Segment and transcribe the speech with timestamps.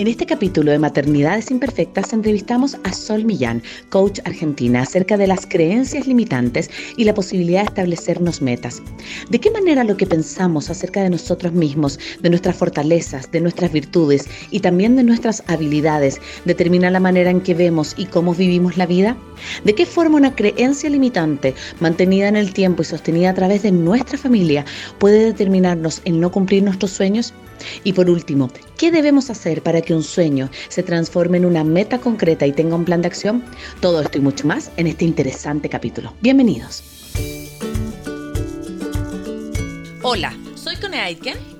[0.00, 5.44] En este capítulo de Maternidades Imperfectas entrevistamos a Sol Millán, coach argentina, acerca de las
[5.44, 8.80] creencias limitantes y la posibilidad de establecernos metas.
[9.28, 13.72] ¿De qué manera lo que pensamos acerca de nosotros mismos, de nuestras fortalezas, de nuestras
[13.72, 18.78] virtudes y también de nuestras habilidades determina la manera en que vemos y cómo vivimos
[18.78, 19.18] la vida?
[19.64, 23.72] ¿De qué forma una creencia limitante, mantenida en el tiempo y sostenida a través de
[23.72, 24.64] nuestra familia,
[24.98, 27.34] puede determinarnos en no cumplir nuestros sueños?
[27.84, 31.98] Y por último, ¿qué debemos hacer para que un sueño se transforme en una meta
[31.98, 33.44] concreta y tenga un plan de acción?
[33.80, 36.14] Todo esto y mucho más en este interesante capítulo.
[36.20, 36.82] Bienvenidos.
[40.02, 41.59] Hola, soy Cone Aitken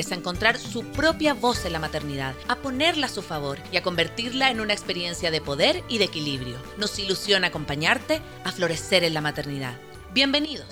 [0.00, 3.82] a encontrar su propia voz en la maternidad, a ponerla a su favor y a
[3.82, 6.56] convertirla en una experiencia de poder y de equilibrio.
[6.78, 9.74] Nos ilusiona acompañarte a florecer en la maternidad.
[10.14, 10.66] Bienvenidos.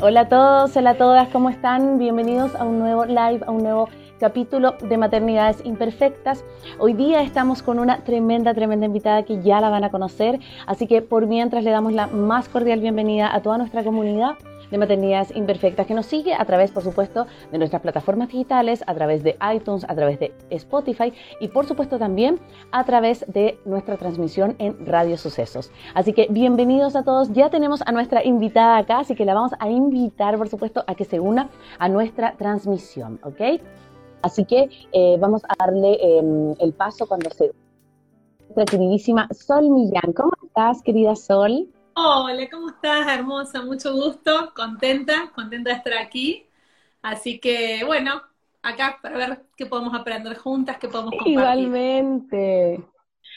[0.00, 1.98] Hola a todos, hola a todas, ¿cómo están?
[1.98, 3.88] Bienvenidos a un nuevo live, a un nuevo
[4.22, 6.44] capítulo de Maternidades Imperfectas.
[6.78, 10.86] Hoy día estamos con una tremenda, tremenda invitada que ya la van a conocer, así
[10.86, 14.38] que por mientras le damos la más cordial bienvenida a toda nuestra comunidad
[14.70, 18.94] de Maternidades Imperfectas que nos sigue a través, por supuesto, de nuestras plataformas digitales, a
[18.94, 22.38] través de iTunes, a través de Spotify y, por supuesto, también
[22.70, 25.72] a través de nuestra transmisión en Radio Sucesos.
[25.94, 27.32] Así que bienvenidos a todos.
[27.32, 30.94] Ya tenemos a nuestra invitada acá, así que la vamos a invitar, por supuesto, a
[30.94, 31.50] que se una
[31.80, 33.60] a nuestra transmisión, ¿ok?
[34.22, 37.52] Así que eh, vamos a darle em, el paso cuando se...
[38.54, 40.12] Nuestra queridísima Sol Millán.
[40.14, 41.68] ¿Cómo estás, querida Sol?
[41.94, 43.62] Hola, ¿cómo estás, hermosa?
[43.62, 46.46] Mucho gusto, contenta, contenta de estar aquí.
[47.00, 48.22] Así que, bueno,
[48.62, 51.32] acá para ver qué podemos aprender juntas, qué podemos compartir.
[51.32, 52.84] Igualmente.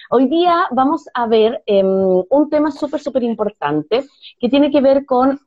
[0.09, 1.87] Hoy día vamos a ver em,
[2.29, 4.05] un tema súper, súper importante
[4.39, 5.39] que tiene que ver con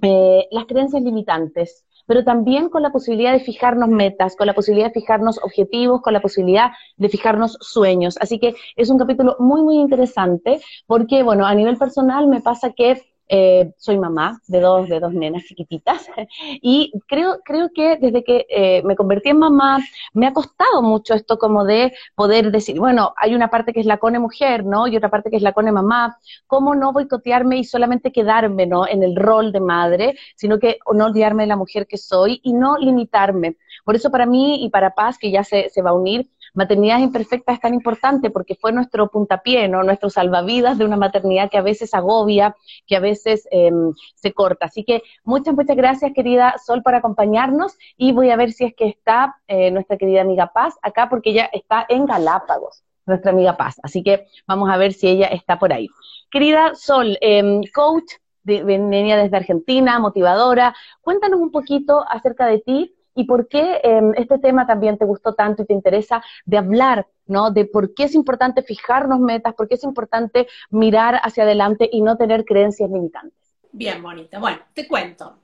[0.00, 4.88] eh, las creencias limitantes pero también con la posibilidad de fijarnos metas, con la posibilidad
[4.88, 8.16] de fijarnos objetivos, con la posibilidad de fijarnos sueños.
[8.20, 12.72] Así que es un capítulo muy, muy interesante porque, bueno, a nivel personal me pasa
[12.72, 13.00] que
[13.34, 16.06] eh, soy mamá de dos, de dos nenas chiquititas
[16.60, 19.78] y creo, creo que desde que eh, me convertí en mamá
[20.12, 23.86] me ha costado mucho esto como de poder decir, bueno, hay una parte que es
[23.86, 24.86] la cone mujer, ¿no?
[24.86, 26.18] Y otra parte que es la cone mamá.
[26.46, 28.86] ¿Cómo no boicotearme y solamente quedarme, ¿no?
[28.86, 32.52] En el rol de madre, sino que no olvidarme de la mujer que soy y
[32.52, 33.56] no limitarme.
[33.82, 36.98] Por eso para mí y para Paz, que ya se, se va a unir, maternidad
[36.98, 39.82] imperfecta es tan importante porque fue nuestro puntapié, ¿no?
[39.82, 44.66] Nuestro salvavidas de una maternidad que a veces agobia, que a veces em, se corta.
[44.66, 48.74] Así que muchas, muchas gracias, querida Sol, por acompañarnos y voy a ver si es
[48.74, 53.56] que está eh, nuestra querida amiga Paz acá porque ella está en Galápagos, nuestra amiga
[53.56, 53.76] Paz.
[53.82, 55.88] Así que vamos a ver si ella está por ahí.
[56.30, 58.14] Querida Sol, em, coach,
[58.44, 64.38] venía desde Argentina, motivadora, cuéntanos un poquito acerca de ti y por qué em, este
[64.38, 67.50] tema también te gustó tanto y te interesa de hablar, ¿no?
[67.50, 72.00] De por qué es importante fijarnos metas, por qué es importante mirar hacia adelante y
[72.02, 73.38] no tener creencias limitantes.
[73.72, 74.38] Bien, bonita.
[74.38, 75.38] Bueno, te cuento.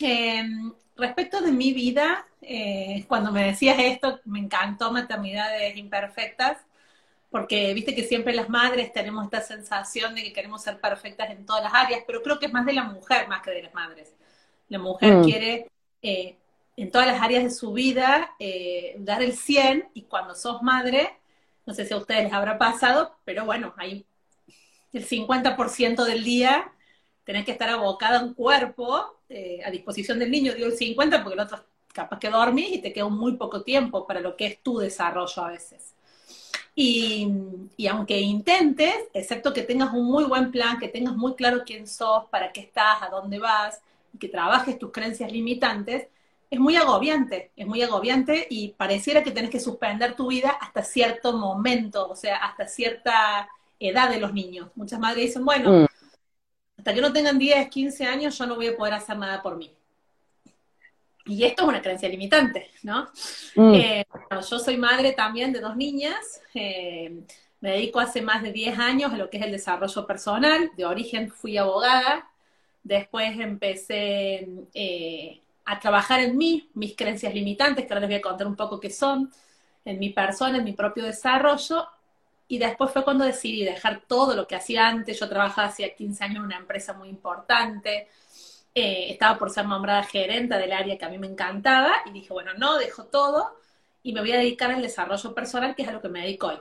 [0.00, 6.58] Em, respecto de mi vida, eh, cuando me decías esto, me encantó maternidades imperfectas,
[7.30, 11.44] porque viste que siempre las madres tenemos esta sensación de que queremos ser perfectas en
[11.44, 13.74] todas las áreas, pero creo que es más de la mujer más que de las
[13.74, 14.14] madres.
[14.68, 15.24] La mujer mm.
[15.24, 15.70] quiere
[16.00, 16.36] eh,
[16.76, 21.10] en todas las áreas de su vida, eh, dar el 100 y cuando sos madre,
[21.66, 24.04] no sé si a ustedes les habrá pasado, pero bueno, hay
[24.92, 26.70] el 50% del día
[27.24, 31.22] tenés que estar abocada a un cuerpo eh, a disposición del niño, digo el 50
[31.22, 34.46] porque el otro capaz que dormís y te queda muy poco tiempo para lo que
[34.46, 35.94] es tu desarrollo a veces.
[36.76, 37.28] Y,
[37.76, 41.86] y, aunque intentes, excepto que tengas un muy buen plan, que tengas muy claro quién
[41.86, 43.80] sos, para qué estás, a dónde vas,
[44.12, 46.08] y que trabajes tus creencias limitantes,
[46.54, 50.82] es muy agobiante, es muy agobiante y pareciera que tenés que suspender tu vida hasta
[50.82, 53.48] cierto momento, o sea, hasta cierta
[53.78, 54.70] edad de los niños.
[54.74, 55.86] Muchas madres dicen, bueno, mm.
[56.78, 59.56] hasta que no tengan 10, 15 años yo no voy a poder hacer nada por
[59.56, 59.72] mí.
[61.26, 63.08] Y esto es una creencia limitante, ¿no?
[63.56, 63.74] Mm.
[63.74, 67.20] Eh, yo soy madre también de dos niñas, eh,
[67.60, 70.84] me dedico hace más de 10 años a lo que es el desarrollo personal, de
[70.84, 72.30] origen fui abogada,
[72.84, 78.22] Después empecé eh, a trabajar en mí, mis creencias limitantes, que ahora les voy a
[78.22, 79.32] contar un poco qué son,
[79.84, 81.86] en mi persona, en mi propio desarrollo.
[82.46, 85.18] Y después fue cuando decidí dejar todo lo que hacía antes.
[85.18, 88.08] Yo trabajaba hacía 15 años en una empresa muy importante.
[88.74, 91.94] Eh, estaba por ser nombrada gerente del área que a mí me encantaba.
[92.06, 93.56] Y dije, bueno, no, dejo todo
[94.04, 96.48] y me voy a dedicar al desarrollo personal, que es a lo que me dedico
[96.48, 96.58] hoy.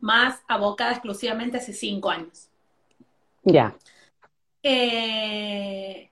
[0.00, 2.48] Más abocada exclusivamente hace cinco años.
[3.42, 3.74] Ya.
[4.62, 6.11] Eh,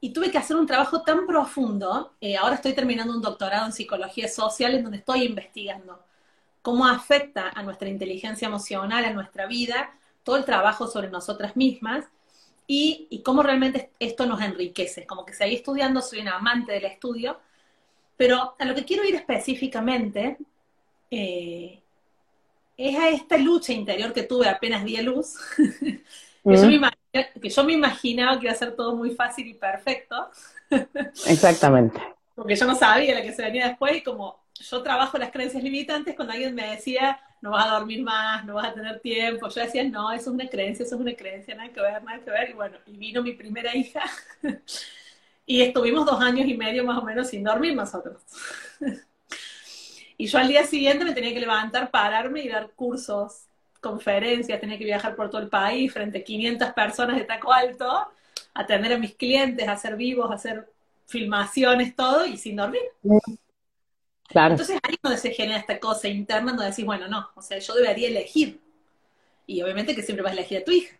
[0.00, 2.12] y tuve que hacer un trabajo tan profundo.
[2.20, 6.02] Eh, ahora estoy terminando un doctorado en psicología social en donde estoy investigando
[6.62, 9.94] cómo afecta a nuestra inteligencia emocional, a nuestra vida,
[10.24, 12.04] todo el trabajo sobre nosotras mismas
[12.66, 15.06] y, y cómo realmente esto nos enriquece.
[15.06, 17.38] Como que seguí estudiando, soy una amante del estudio,
[18.16, 20.38] pero a lo que quiero ir específicamente
[21.10, 21.80] eh,
[22.76, 26.02] es a esta lucha interior que tuve apenas di a luz, que,
[26.44, 26.88] yo me
[27.40, 30.30] que yo me imaginaba que iba a ser todo muy fácil y perfecto.
[31.26, 32.00] Exactamente.
[32.34, 35.62] Porque yo no sabía lo que se venía después y como yo trabajo las creencias
[35.62, 39.48] limitantes, cuando alguien me decía, no vas a dormir más, no vas a tener tiempo,
[39.48, 42.18] yo decía, no, eso es una creencia, eso es una creencia, nada que ver, nada
[42.20, 42.50] que ver.
[42.50, 44.02] Y bueno, y vino mi primera hija
[45.46, 48.22] y estuvimos dos años y medio más o menos sin dormir nosotros.
[50.18, 53.45] y yo al día siguiente me tenía que levantar, pararme y dar cursos
[53.86, 58.08] conferencias, tenía que viajar por todo el país frente a 500 personas de taco alto,
[58.54, 60.68] atender a mis clientes, hacer vivos, hacer
[61.06, 62.82] filmaciones, todo, y sin dormir.
[64.28, 64.54] Claro.
[64.54, 67.58] Entonces ahí es donde se genera esta cosa interna donde decís, bueno, no, o sea,
[67.58, 68.60] yo debería elegir.
[69.46, 70.96] Y obviamente que siempre vas a elegir a tu hija.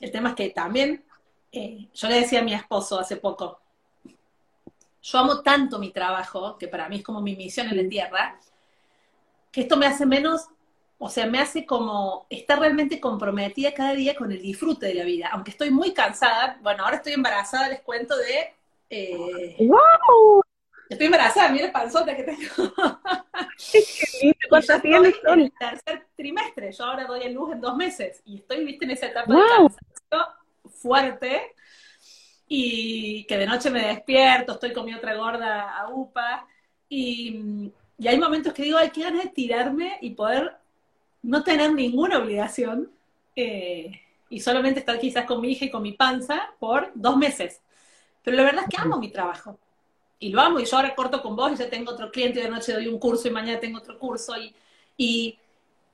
[0.00, 1.04] El tema es que también,
[1.50, 3.60] eh, yo le decía a mi esposo hace poco,
[5.02, 8.40] yo amo tanto mi trabajo, que para mí es como mi misión en la tierra,
[9.50, 10.48] que esto me hace menos
[10.98, 15.04] o sea, me hace como estar realmente comprometida cada día con el disfrute de la
[15.04, 15.28] vida.
[15.32, 18.54] Aunque estoy muy cansada, bueno, ahora estoy embarazada, les cuento de...
[18.88, 20.42] Eh, ¡Wow!
[20.88, 22.72] Estoy embarazada, mira el panzota que tengo.
[24.48, 25.14] ¿Cuántas tienes?
[25.26, 28.84] En el tercer trimestre, yo ahora doy a luz en dos meses y estoy, viste,
[28.84, 30.34] en esa etapa de cansancio
[30.70, 31.54] fuerte
[32.48, 36.46] y que de noche me despierto, estoy con mi otra gorda a UPA
[36.88, 40.56] y, y hay momentos que digo, hay que ganas de tirarme y poder
[41.26, 42.88] no tener ninguna obligación
[43.34, 44.00] eh,
[44.30, 47.60] y solamente estar quizás con mi hija y con mi panza por dos meses.
[48.22, 49.58] Pero la verdad es que amo mi trabajo.
[50.18, 52.42] Y lo amo, y yo ahora corto con vos y ya tengo otro cliente, y
[52.44, 54.34] de noche doy un curso y mañana tengo otro curso.
[54.96, 55.36] Y,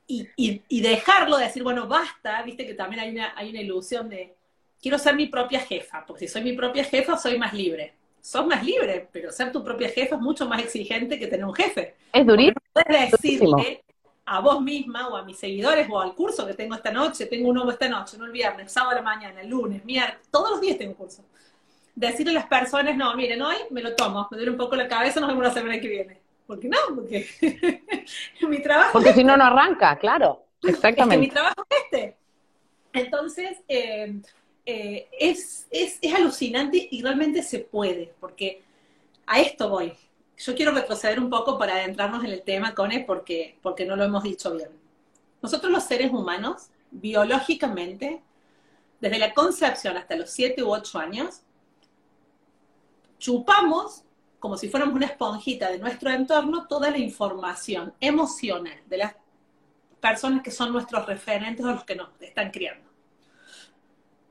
[0.07, 4.35] y, dejarlo de decir, bueno, basta, viste que también hay una, hay una ilusión de,
[4.81, 7.93] quiero ser mi propia jefa, porque si soy mi propia jefa soy más libre.
[8.21, 11.53] Sos más libre, pero ser tu propia jefa es mucho más exigente que tener un
[11.53, 11.95] jefe.
[12.13, 12.61] Es durísimo.
[12.71, 13.83] Puedes decirle
[14.25, 17.49] a vos misma o a mis seguidores o al curso que tengo esta noche, tengo
[17.49, 20.61] uno esta noche, no el viernes, sábado a la mañana, el lunes, miércoles, todos los
[20.61, 21.23] días tengo un curso.
[21.95, 24.87] Decirle a las personas, no, miren, hoy me lo tomo, me duele un poco la
[24.87, 26.21] cabeza, nos vemos la semana que viene.
[26.47, 26.77] ¿Por qué no?
[26.95, 27.27] Porque
[28.47, 28.93] mi trabajo.
[28.93, 30.45] Porque si no, no arranca, claro.
[30.61, 31.17] Exactamente.
[31.17, 32.17] mi trabajo es este.
[32.93, 34.15] Entonces, eh,
[34.65, 38.61] eh, es, es, es alucinante y realmente se puede, porque
[39.25, 39.93] a esto voy
[40.37, 44.03] yo quiero retroceder un poco para adentrarnos en el tema, Cone, porque, porque no lo
[44.03, 44.69] hemos dicho bien.
[45.41, 48.21] Nosotros los seres humanos, biológicamente,
[48.99, 51.41] desde la concepción hasta los 7 u 8 años,
[53.19, 54.03] chupamos
[54.43, 59.15] como si fuéramos una esponjita de nuestro entorno toda la información emocional de las
[60.01, 62.89] personas que son nuestros referentes o los que nos están criando.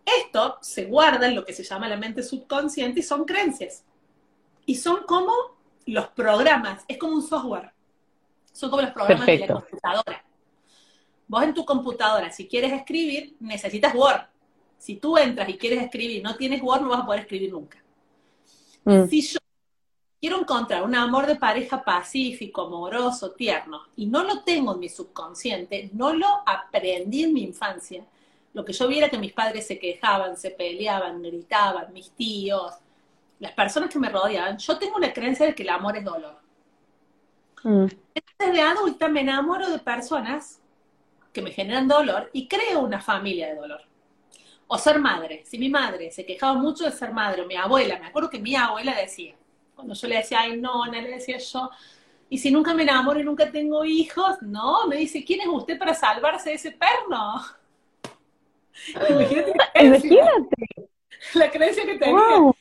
[0.04, 3.84] Esto se guarda en lo que se llama la mente subconsciente y son creencias.
[4.66, 5.32] Y son como
[5.86, 7.72] los programas, es como un software.
[8.52, 10.24] Son como los programas de la computadora.
[11.26, 14.22] Vos en tu computadora, si quieres escribir, necesitas Word.
[14.78, 17.50] Si tú entras y quieres escribir y no tienes Word, no vas a poder escribir
[17.50, 17.82] nunca.
[18.84, 19.06] Mm.
[19.06, 19.38] Si yo
[20.20, 24.88] quiero encontrar un amor de pareja pacífico, amoroso, tierno, y no lo tengo en mi
[24.88, 28.04] subconsciente, no lo aprendí en mi infancia,
[28.52, 32.74] lo que yo viera que mis padres se quejaban, se peleaban, gritaban, mis tíos,
[33.42, 36.38] las personas que me rodean, yo tengo una creencia de que el amor es dolor.
[37.64, 37.86] Mm.
[38.14, 40.62] Entonces de adulta me enamoro de personas
[41.32, 43.80] que me generan dolor y creo una familia de dolor.
[44.68, 45.42] O ser madre.
[45.44, 48.38] Si mi madre se quejaba mucho de ser madre, o mi abuela, me acuerdo que
[48.38, 49.34] mi abuela decía,
[49.74, 51.68] cuando yo le decía, ay, no, no le decía yo,
[52.30, 55.76] y si nunca me enamoro y nunca tengo hijos, no, me dice, ¿quién es usted
[55.80, 57.42] para salvarse de ese perno?
[59.10, 59.84] Imagínate.
[59.84, 60.68] Imagínate.
[61.34, 62.52] La creencia que tenía.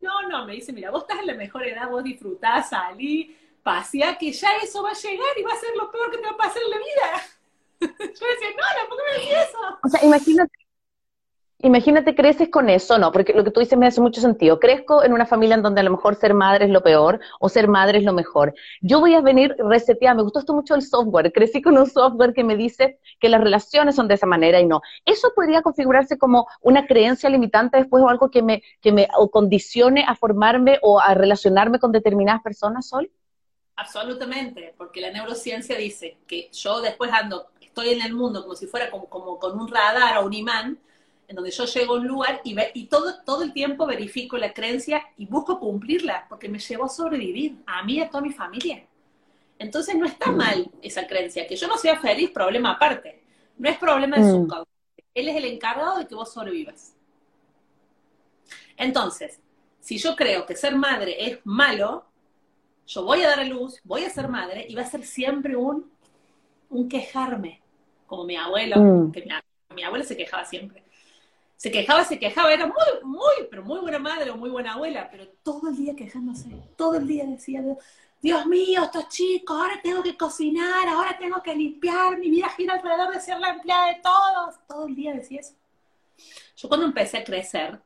[0.00, 4.16] No, no, me dice, mira, vos estás en la mejor edad, vos disfrutás, salí, paseá,
[4.16, 6.30] que ya eso va a llegar y va a ser lo peor que te va
[6.30, 7.22] a pasar en la vida.
[7.80, 9.78] Yo decía, no, no, ¿por qué me decís eso?
[9.82, 10.65] O sea, imagínate,
[11.60, 14.60] Imagínate, creces con eso, no, porque lo que tú dices me hace mucho sentido.
[14.60, 17.48] Crezco en una familia en donde a lo mejor ser madre es lo peor o
[17.48, 18.54] ser madre es lo mejor.
[18.82, 22.34] Yo voy a venir reseteada, me gustó esto mucho el software, crecí con un software
[22.34, 24.82] que me dice que las relaciones son de esa manera y no.
[25.06, 30.04] ¿Eso podría configurarse como una creencia limitante después o algo que me, que me condicione
[30.06, 33.10] a formarme o a relacionarme con determinadas personas, Sol?
[33.76, 38.66] Absolutamente, porque la neurociencia dice que yo después ando, estoy en el mundo como si
[38.66, 40.78] fuera como con un radar o un imán,
[41.28, 44.52] en donde yo llego a un lugar y, y todo, todo el tiempo verifico la
[44.52, 48.32] creencia y busco cumplirla, porque me llevó a sobrevivir, a mí y a toda mi
[48.32, 48.84] familia.
[49.58, 50.36] Entonces no está mm.
[50.36, 53.22] mal esa creencia, que yo no sea feliz, problema aparte.
[53.58, 54.48] No es problema de su mm.
[54.48, 54.70] causa.
[55.14, 56.94] Él es el encargado de que vos sobrevivas.
[58.76, 59.40] Entonces,
[59.80, 62.04] si yo creo que ser madre es malo,
[62.86, 65.56] yo voy a dar a luz, voy a ser madre y va a ser siempre
[65.56, 65.90] un,
[66.68, 67.62] un quejarme,
[68.06, 69.12] como mi abuelo, mm.
[69.12, 69.30] que mi,
[69.74, 70.85] mi abuela se quejaba siempre
[71.56, 75.08] se quejaba, se quejaba, era muy, muy, pero muy buena madre o muy buena abuela,
[75.10, 77.62] pero todo el día quejándose, todo el día decía,
[78.20, 82.74] Dios mío, estos chicos, ahora tengo que cocinar, ahora tengo que limpiar, mi vida gira
[82.74, 85.54] alrededor de ser la empleada de todos, todo el día decía eso.
[86.56, 87.80] Yo cuando empecé a crecer,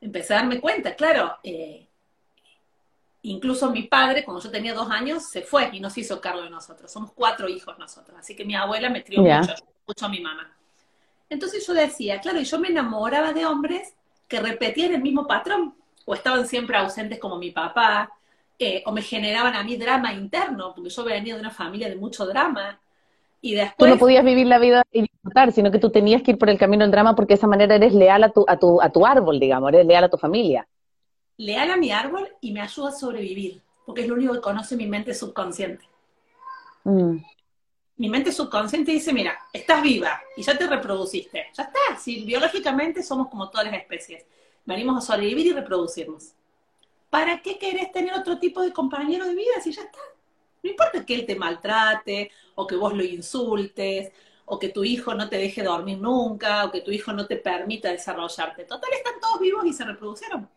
[0.00, 1.86] empecé a darme cuenta, claro, eh,
[3.22, 6.50] incluso mi padre, cuando yo tenía dos años, se fue y nos hizo cargo de
[6.50, 9.54] nosotros, somos cuatro hijos nosotros, así que mi abuela me crió mucho,
[9.86, 10.52] mucho a mi mamá.
[11.28, 13.94] Entonces yo decía, claro, y yo me enamoraba de hombres
[14.28, 18.10] que repetían el mismo patrón, o estaban siempre ausentes como mi papá,
[18.58, 21.96] eh, o me generaban a mí drama interno, porque yo venía de una familia de
[21.96, 22.80] mucho drama.
[23.40, 23.90] Y después...
[23.90, 26.48] Tú no podías vivir la vida y disfrutar, sino que tú tenías que ir por
[26.48, 28.90] el camino del drama porque de esa manera eres leal a tu, a tu, a
[28.90, 30.66] tu árbol, digamos, eres leal a tu familia.
[31.36, 34.76] Leal a mi árbol y me ayuda a sobrevivir, porque es lo único que conoce
[34.76, 35.84] mi mente subconsciente.
[36.84, 37.18] Mm
[37.98, 41.46] mi mente subconsciente dice, mira, estás viva y ya te reproduciste.
[41.54, 44.24] Ya está, si biológicamente somos como todas las especies.
[44.64, 46.32] Venimos a sobrevivir y reproducirnos.
[47.08, 49.98] ¿Para qué querés tener otro tipo de compañero de vida si ya está?
[50.62, 54.12] No importa que él te maltrate, o que vos lo insultes,
[54.44, 57.36] o que tu hijo no te deje dormir nunca, o que tu hijo no te
[57.36, 58.64] permita desarrollarte.
[58.64, 60.48] Total, están todos vivos y se reproducieron.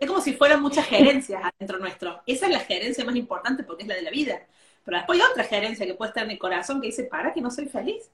[0.00, 2.22] Es como si fueran muchas gerencias adentro nuestro.
[2.26, 4.46] Esa es la gerencia más importante porque es la de la vida.
[4.84, 7.40] Pero después hay otra gerencia que puede estar en mi corazón que dice, para que
[7.40, 8.10] no soy feliz.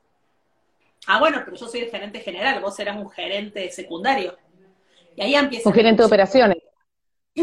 [1.07, 4.37] Ah, bueno, pero yo soy el gerente general, vos serás un gerente secundario.
[5.17, 5.69] Y ahí empieza.
[5.69, 6.59] Un gerente de operaciones.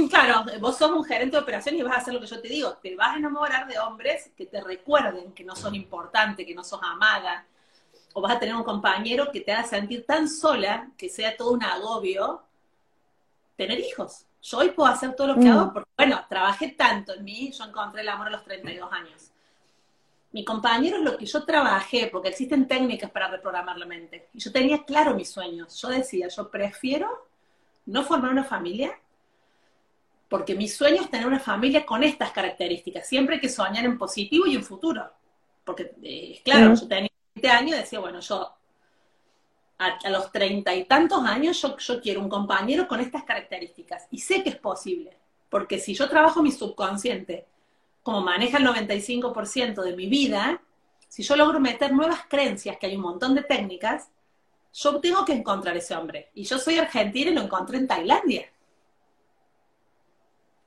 [0.10, 2.50] Claro, vos sos un gerente de operaciones y vas a hacer lo que yo te
[2.50, 2.74] digo.
[2.84, 6.64] Te vas a enamorar de hombres que te recuerden que no son importantes, que no
[6.64, 7.46] sos amada.
[8.14, 11.52] O vas a tener un compañero que te haga sentir tan sola que sea todo
[11.52, 12.44] un agobio
[13.56, 15.52] tener hijos yo hoy puedo hacer todo lo que mm.
[15.52, 19.32] hago porque, bueno, trabajé tanto en mí, yo encontré el amor a los 32 años.
[20.32, 24.30] Mi compañero es lo que yo trabajé, porque existen técnicas para reprogramar la mente.
[24.34, 25.80] Y yo tenía claro mis sueños.
[25.82, 27.28] Yo decía, yo prefiero
[27.88, 28.98] no formar una familia,
[30.30, 33.06] porque mi sueño es tener una familia con estas características.
[33.06, 35.12] Siempre hay que soñar en positivo y en futuro.
[35.66, 36.76] Porque, eh, claro, mm.
[36.76, 38.57] yo tenía 20 años y decía, bueno, yo
[39.78, 44.08] a, los treinta y tantos años yo, yo quiero un compañero con estas características.
[44.12, 45.18] Y sé que es posible,
[45.50, 47.46] porque si yo trabajo mi subconsciente,
[48.04, 50.62] como maneja el 95% de mi vida,
[51.08, 54.10] si yo logro meter nuevas creencias, que hay un montón de técnicas,
[54.74, 56.30] yo tengo que encontrar ese hombre.
[56.34, 58.46] Y yo soy argentina y lo encontré en Tailandia.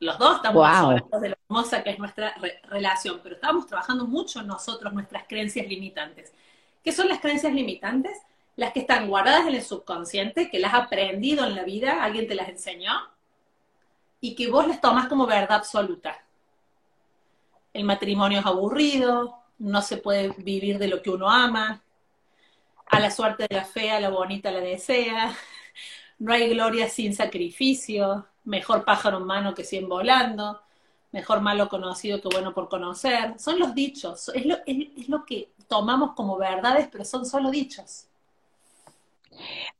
[0.00, 1.20] Los dos estamos wow.
[1.20, 6.32] de lo hermosa que es nuestra relación, pero estamos trabajando mucho nosotros nuestras creencias limitantes.
[6.82, 8.18] ¿Qué son las creencias limitantes?
[8.56, 12.26] Las que están guardadas en el subconsciente, que las has aprendido en la vida, alguien
[12.26, 12.92] te las enseñó,
[14.20, 16.18] y que vos las tomas como verdad absoluta.
[17.72, 21.82] El matrimonio es aburrido, no se puede vivir de lo que uno ama,
[22.86, 25.34] a la suerte de la fea, la bonita la desea,
[26.18, 30.60] no hay gloria sin sacrificio, mejor pájaro humano que cien volando,
[31.12, 33.38] mejor malo conocido que bueno por conocer.
[33.38, 38.09] Son los dichos, es lo, es lo que tomamos como verdades, pero son solo dichos.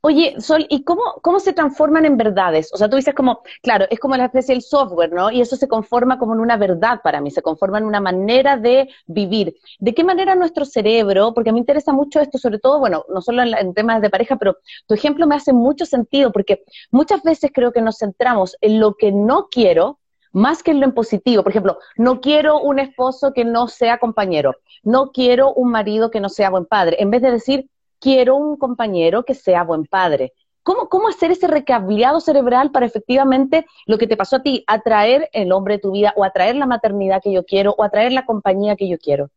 [0.01, 2.71] Oye, Sol, ¿y cómo, cómo se transforman en verdades?
[2.73, 5.31] O sea, tú dices como, claro, es como la especie del software, ¿no?
[5.31, 8.57] Y eso se conforma como en una verdad para mí, se conforma en una manera
[8.57, 9.55] de vivir.
[9.79, 13.43] ¿De qué manera nuestro cerebro, porque me interesa mucho esto, sobre todo, bueno, no solo
[13.43, 17.51] en, en temas de pareja, pero tu ejemplo me hace mucho sentido, porque muchas veces
[17.53, 19.99] creo que nos centramos en lo que no quiero,
[20.33, 21.43] más que en lo positivo.
[21.43, 26.19] Por ejemplo, no quiero un esposo que no sea compañero, no quiero un marido que
[26.19, 27.69] no sea buen padre, en vez de decir,
[28.01, 30.33] quiero un compañero que sea buen padre.
[30.63, 35.29] ¿Cómo, ¿Cómo hacer ese recableado cerebral para efectivamente lo que te pasó a ti, atraer
[35.31, 38.25] el hombre de tu vida o atraer la maternidad que yo quiero o atraer la
[38.25, 39.29] compañía que yo quiero?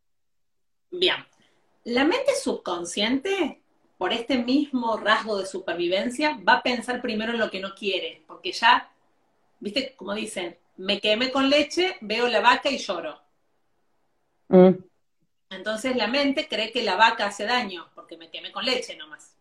[0.91, 1.15] Bien,
[1.85, 3.61] la mente subconsciente
[3.97, 8.23] por este mismo rasgo de supervivencia, va a pensar primero en lo que no quiere,
[8.27, 8.91] porque ya,
[9.59, 13.17] viste, como dicen, me quemé con leche, veo la vaca y lloro.
[14.49, 14.71] Mm.
[15.55, 19.35] Entonces la mente cree que la vaca hace daño, porque me quemé con leche nomás.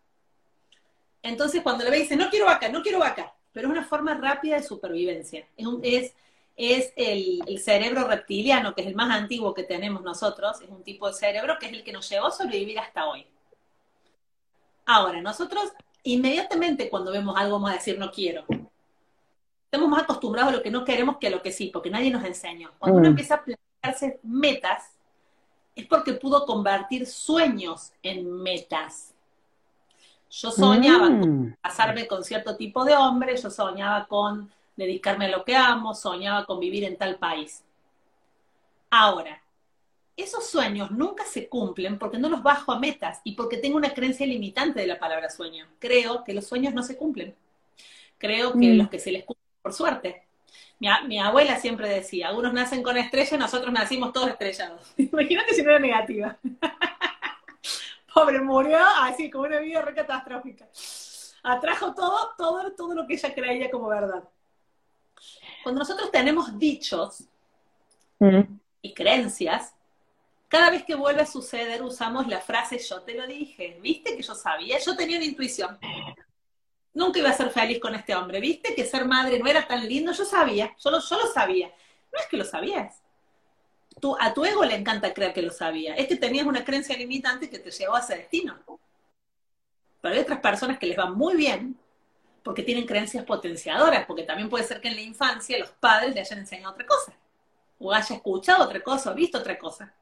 [1.23, 4.15] Entonces cuando la ve dice, no quiero vaca, no quiero vaca, pero es una forma
[4.15, 5.47] rápida de supervivencia.
[5.57, 6.13] Es,
[6.57, 10.83] es, el, el, cerebro reptiliano, que es el más antiguo que tenemos nosotros, es un
[10.83, 13.27] tipo de cerebro que es el que nos llevó a sobrevivir hasta hoy.
[14.87, 15.73] Ahora, nosotros
[16.05, 18.45] inmediatamente cuando vemos algo vamos a decir no quiero.
[19.65, 22.11] Estamos más acostumbrados a lo que no queremos que a lo que sí, porque nadie
[22.11, 22.71] nos enseña.
[22.79, 23.11] Cuando uno mm.
[23.11, 24.94] empieza a plantearse metas,
[25.75, 29.13] es porque pudo convertir sueños en metas.
[30.31, 31.57] Yo soñaba con mm.
[31.61, 36.45] casarme con cierto tipo de hombre, yo soñaba con dedicarme a lo que amo, soñaba
[36.45, 37.63] con vivir en tal país.
[38.91, 39.41] Ahora,
[40.17, 43.95] esos sueños nunca se cumplen porque no los bajo a metas y porque tengo una
[43.95, 45.67] creencia limitante de la palabra sueño.
[45.79, 47.35] Creo que los sueños no se cumplen.
[48.19, 48.79] Creo que mm.
[48.79, 50.24] los que se les cumplen por suerte.
[51.07, 54.93] Mi, abuela siempre decía, algunos nacen con estrella, nosotros nacimos todos estrellados.
[54.97, 56.37] Imagínate si no era negativa.
[58.15, 60.69] Pobre, murió así, como una vida re catastrófica.
[61.43, 64.23] Atrajo todo, todo, todo lo que ella creía como verdad.
[65.63, 67.25] Cuando nosotros tenemos dichos
[68.19, 68.41] mm.
[68.83, 69.75] y creencias,
[70.49, 74.23] cada vez que vuelve a suceder usamos la frase yo te lo dije, viste que
[74.23, 75.79] yo sabía, yo tenía una intuición.
[76.95, 79.87] Nunca iba a ser feliz con este hombre, viste que ser madre no era tan
[79.87, 81.69] lindo, yo sabía, yo lo, sabía.
[82.13, 83.03] No es que lo sabías.
[84.01, 85.95] Tú, a tu ego le encanta creer que lo sabía.
[85.97, 88.57] Es que tenías una creencia limitante que te llevó a ese destino.
[90.01, 91.77] Pero hay otras personas que les va muy bien
[92.45, 96.21] porque tienen creencias potenciadoras, porque también puede ser que en la infancia los padres le
[96.21, 97.15] hayan enseñado otra cosa,
[97.79, 99.93] o haya escuchado otra cosa, o visto otra cosa.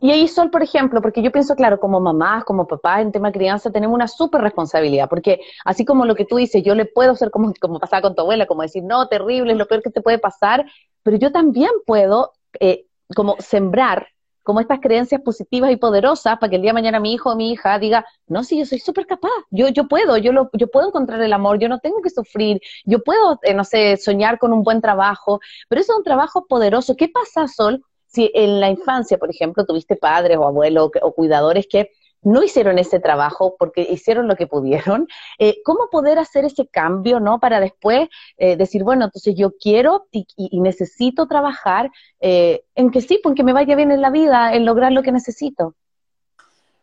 [0.00, 3.28] Y ahí Sol, por ejemplo, porque yo pienso, claro, como mamás, como papás, en tema
[3.28, 6.84] de crianza, tenemos una súper responsabilidad, porque así como lo que tú dices, yo le
[6.86, 9.82] puedo hacer como, como pasaba con tu abuela, como decir, no, terrible, es lo peor
[9.82, 10.64] que te puede pasar,
[11.02, 14.08] pero yo también puedo eh, como sembrar
[14.42, 17.36] como estas creencias positivas y poderosas para que el día de mañana mi hijo o
[17.36, 20.68] mi hija diga, no, sí, yo soy súper capaz, yo, yo puedo, yo, lo, yo
[20.68, 24.38] puedo encontrar el amor, yo no tengo que sufrir, yo puedo, eh, no sé, soñar
[24.38, 26.96] con un buen trabajo, pero eso es un trabajo poderoso.
[26.96, 31.66] ¿Qué pasa, Sol, si en la infancia, por ejemplo, tuviste padres o abuelos o cuidadores
[31.66, 31.90] que
[32.22, 37.18] no hicieron ese trabajo porque hicieron lo que pudieron, eh, ¿cómo poder hacer ese cambio,
[37.18, 37.40] no?
[37.40, 40.26] Para después eh, decir, bueno, entonces yo quiero y,
[40.60, 44.92] necesito trabajar eh, en que sí, porque me vaya bien en la vida, en lograr
[44.92, 45.74] lo que necesito.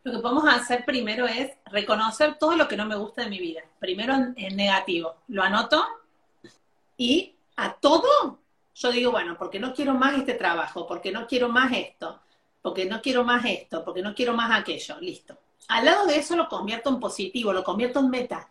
[0.02, 3.38] Lo que podemos hacer primero es reconocer todo lo que no me gusta de mi
[3.38, 3.62] vida.
[3.78, 5.14] Primero en negativo.
[5.28, 5.82] Lo anoto
[6.96, 8.39] y a todo
[8.80, 12.18] yo digo, bueno, porque no quiero más este trabajo, porque no quiero más esto,
[12.62, 15.36] porque no quiero más esto, porque no quiero más aquello, listo.
[15.68, 18.48] Al lado de eso lo convierto en positivo, lo convierto en meta.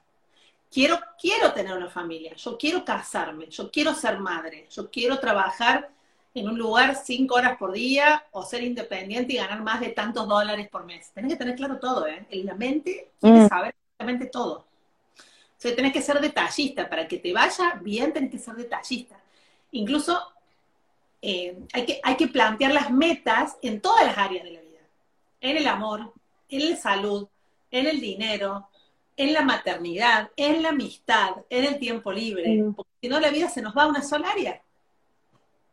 [0.72, 5.90] Quiero, quiero tener una familia, yo quiero casarme, yo quiero ser madre, yo quiero trabajar
[6.36, 10.28] en un lugar cinco horas por día o ser independiente y ganar más de tantos
[10.28, 11.12] dólares por mes.
[11.12, 12.28] Tenés que tener claro todo, ¿eh?
[12.30, 13.50] En la mente quiere mm.
[13.50, 14.54] saber exactamente todo.
[14.60, 16.88] O sea, tenés que ser detallista.
[16.88, 19.20] Para que te vaya bien, tenés que ser detallista.
[19.72, 20.20] Incluso
[21.22, 24.80] eh, hay, que, hay que plantear las metas en todas las áreas de la vida.
[25.42, 26.14] En el amor,
[26.50, 27.28] en la salud,
[27.72, 28.70] en el dinero,
[29.16, 32.62] en la maternidad, en la amistad, en el tiempo libre.
[32.62, 32.74] Mm.
[32.74, 34.62] Porque si no, la vida se nos va a una sola área.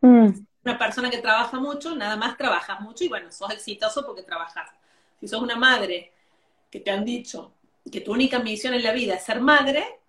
[0.01, 0.31] Mm.
[0.65, 4.71] Una persona que trabaja mucho, nada más trabajas mucho y bueno, sos exitoso porque trabajas.
[5.21, 6.13] Si sos una madre
[6.71, 7.53] que te han dicho
[7.91, 10.01] que tu única misión en la vida es ser madre,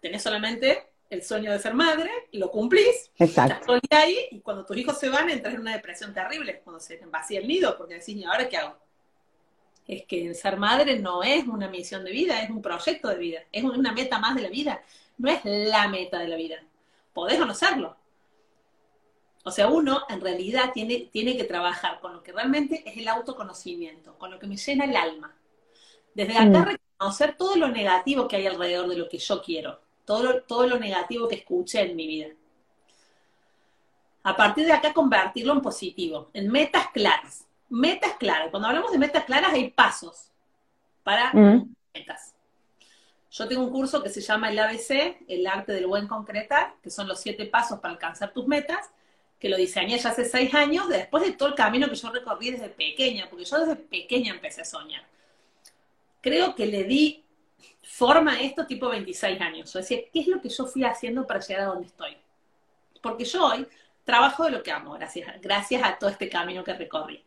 [0.00, 3.76] tenés solamente el sueño de ser madre, lo cumplís, Exacto.
[3.76, 6.98] estás ahí, y cuando tus hijos se van, entras en una depresión terrible, cuando se
[7.06, 8.76] vacía el nido, porque decís, ¿y ahora qué hago?
[9.86, 13.40] Es que ser madre no es una misión de vida, es un proyecto de vida,
[13.52, 14.82] es una meta más de la vida,
[15.18, 16.56] no es la meta de la vida.
[17.12, 17.96] Podés o no serlo.
[19.44, 23.06] O sea, uno en realidad tiene, tiene que trabajar con lo que realmente es el
[23.08, 25.36] autoconocimiento, con lo que me llena el alma.
[26.14, 26.64] Desde acá mm.
[26.64, 30.66] reconocer todo lo negativo que hay alrededor de lo que yo quiero todo lo, todo
[30.66, 32.28] lo negativo que escuché en mi vida.
[34.22, 37.44] A partir de acá convertirlo en positivo, en metas claras.
[37.68, 38.48] Metas claras.
[38.50, 40.30] Cuando hablamos de metas claras hay pasos
[41.02, 41.74] para mm.
[41.92, 42.34] metas.
[43.30, 46.88] Yo tengo un curso que se llama el ABC, el arte del buen concretar, que
[46.88, 48.90] son los siete pasos para alcanzar tus metas,
[49.40, 52.52] que lo diseñé ya hace seis años, después de todo el camino que yo recorrí
[52.52, 55.02] desde pequeña, porque yo desde pequeña empecé a soñar.
[56.20, 57.23] Creo que le di
[57.84, 59.74] forma esto tipo 26 años.
[59.76, 62.16] O sea, ¿qué es lo que yo fui haciendo para llegar a donde estoy?
[63.02, 63.66] Porque yo hoy
[64.04, 67.22] trabajo de lo que amo, gracias, gracias a todo este camino que recorrí.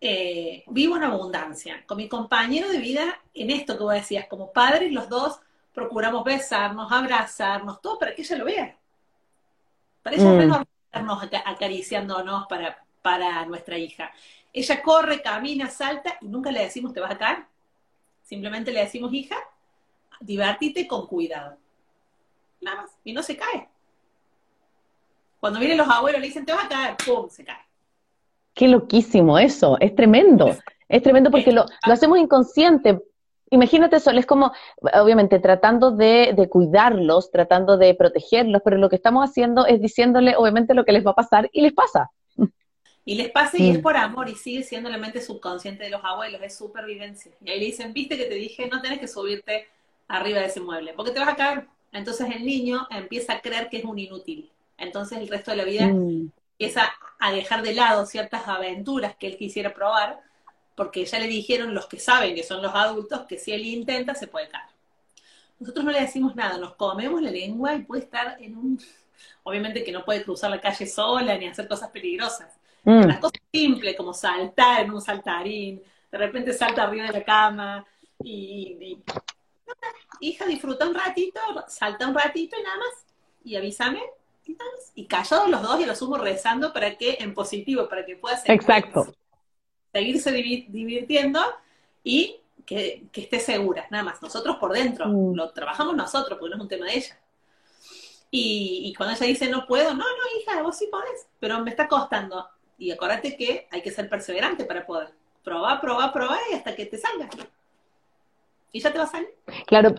[0.00, 1.84] eh, vivo en abundancia.
[1.86, 5.40] Con mi compañero de vida, en esto que vos decías, como padres, los dos
[5.74, 8.76] procuramos besarnos, abrazarnos, todo para que ella lo vea.
[10.02, 10.52] Para ella mm.
[10.52, 14.12] es estarnos acariciándonos para, para nuestra hija.
[14.52, 17.44] Ella corre, camina, salta y nunca le decimos te vas a caer.
[18.22, 19.36] Simplemente le decimos, hija,
[20.20, 21.56] divertite con cuidado.
[22.60, 22.90] Nada más.
[23.04, 23.68] Y no se cae.
[25.40, 27.28] Cuando vienen los abuelos le dicen te vas a caer, ¡pum!
[27.28, 27.64] se cae.
[28.54, 30.56] Qué loquísimo eso, es tremendo.
[30.88, 33.00] Es tremendo porque lo, hacemos inconsciente.
[33.50, 34.52] Imagínate eso, es como,
[35.00, 40.36] obviamente, tratando de, de, cuidarlos, tratando de protegerlos, pero lo que estamos haciendo es diciéndole,
[40.36, 42.10] obviamente, lo que les va a pasar y les pasa.
[43.08, 46.04] Y les pasa y es por amor y sigue siendo la mente subconsciente de los
[46.04, 47.32] abuelos, es supervivencia.
[47.42, 49.66] Y ahí le dicen, viste que te dije, no tenés que subirte
[50.08, 51.66] arriba de ese mueble, porque te vas a caer.
[51.92, 54.50] Entonces el niño empieza a creer que es un inútil.
[54.76, 56.30] Entonces el resto de la vida mm.
[56.52, 60.20] empieza a dejar de lado ciertas aventuras que él quisiera probar,
[60.74, 64.14] porque ya le dijeron los que saben que son los adultos que si él intenta
[64.14, 64.68] se puede caer.
[65.58, 68.80] Nosotros no le decimos nada, nos comemos la lengua y puede estar en un...
[69.42, 73.06] Obviamente que no puede cruzar la calle sola ni hacer cosas peligrosas, Mm.
[73.06, 77.86] Las cosas simples como saltar en un saltarín, de repente salta arriba de la cama
[78.22, 78.98] y,
[80.20, 83.06] hija, disfruta un ratito, salta un ratito y nada más,
[83.44, 84.02] y avísame,
[84.46, 84.56] y,
[84.94, 88.40] y callados los dos y lo sumo rezando para que, en positivo, para que pueda
[88.46, 89.14] Exacto.
[89.92, 91.40] seguirse divirtiendo
[92.02, 94.22] y que, esté segura, nada más.
[94.22, 95.34] Nosotros por dentro, mm.
[95.34, 97.18] lo trabajamos nosotros, porque no es un tema de ella.
[98.30, 101.70] Y, y, cuando ella dice no puedo, no, no, hija, vos sí podés, pero me
[101.70, 102.46] está costando.
[102.76, 105.10] Y acuérdate que hay que ser perseverante para poder.
[105.42, 107.30] Probar, probar, probar y hasta que te salga.
[108.72, 109.28] Y ya te va a salir.
[109.66, 109.94] Claro,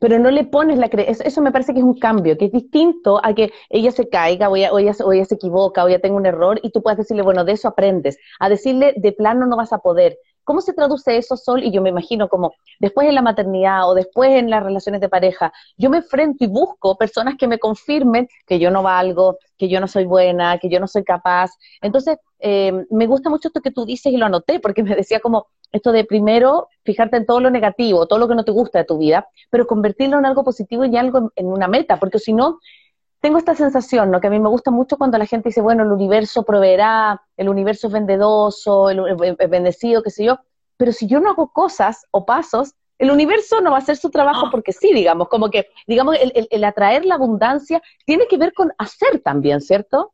[0.00, 1.24] pero no le pones la creencia.
[1.24, 4.48] Eso, me parece que es un cambio, que es distinto a que ella se caiga
[4.48, 6.82] o ella, o, ella, o ella se equivoca o ella tenga un error y tú
[6.82, 8.18] puedas decirle, bueno, de eso aprendes.
[8.40, 10.18] A decirle, de plano no vas a poder.
[10.48, 11.62] ¿Cómo se traduce eso, Sol?
[11.62, 15.10] Y yo me imagino como después en la maternidad o después en las relaciones de
[15.10, 19.68] pareja, yo me enfrento y busco personas que me confirmen que yo no valgo, que
[19.68, 21.50] yo no soy buena, que yo no soy capaz.
[21.82, 25.20] Entonces, eh, me gusta mucho esto que tú dices y lo anoté porque me decía
[25.20, 28.78] como esto de primero fijarte en todo lo negativo, todo lo que no te gusta
[28.78, 32.32] de tu vida, pero convertirlo en algo positivo y algo en una meta, porque si
[32.32, 32.58] no,
[33.20, 34.20] tengo esta sensación, ¿no?
[34.20, 37.48] Que a mí me gusta mucho cuando la gente dice, bueno, el universo proveerá, el
[37.48, 40.38] universo es vendedoso, el, bendecido, qué sé yo.
[40.76, 44.10] Pero si yo no hago cosas o pasos, el universo no va a hacer su
[44.10, 44.50] trabajo ah.
[44.50, 49.20] porque sí, digamos, como que, digamos, el, atraer la abundancia tiene que ver con hacer
[49.20, 50.12] también, ¿cierto?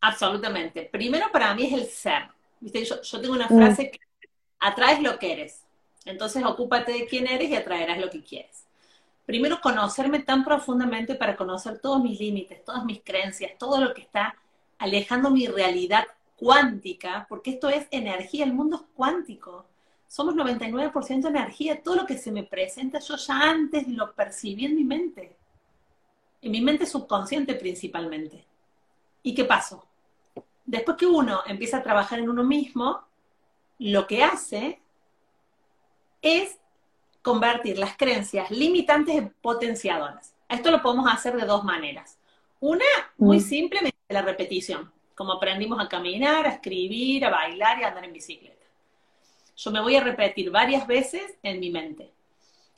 [0.00, 0.88] Absolutamente.
[0.90, 2.22] Primero para mí es el ser.
[2.60, 2.84] ¿Viste?
[2.84, 3.90] Yo, tengo una frase mm.
[3.90, 3.98] que
[4.60, 5.64] atraes lo que eres.
[6.04, 8.59] Entonces ocúpate de quién eres y atraerás lo que quieres
[9.30, 14.00] primero conocerme tan profundamente para conocer todos mis límites, todas mis creencias, todo lo que
[14.00, 14.34] está
[14.76, 19.66] alejando mi realidad cuántica, porque esto es energía, el mundo es cuántico.
[20.08, 24.74] Somos 99% energía, todo lo que se me presenta yo ya antes lo percibí en
[24.74, 25.36] mi mente,
[26.42, 28.44] en mi mente subconsciente principalmente.
[29.22, 29.86] ¿Y qué pasó?
[30.64, 33.04] Después que uno empieza a trabajar en uno mismo,
[33.78, 34.80] lo que hace
[36.20, 36.59] es
[37.22, 40.34] convertir las creencias limitantes en potenciadoras.
[40.48, 42.18] Esto lo podemos hacer de dos maneras.
[42.60, 42.84] Una,
[43.16, 43.42] muy mm.
[43.42, 48.04] simple, mediante la repetición, como aprendimos a caminar, a escribir, a bailar y a andar
[48.04, 48.56] en bicicleta.
[49.56, 52.10] Yo me voy a repetir varias veces en mi mente.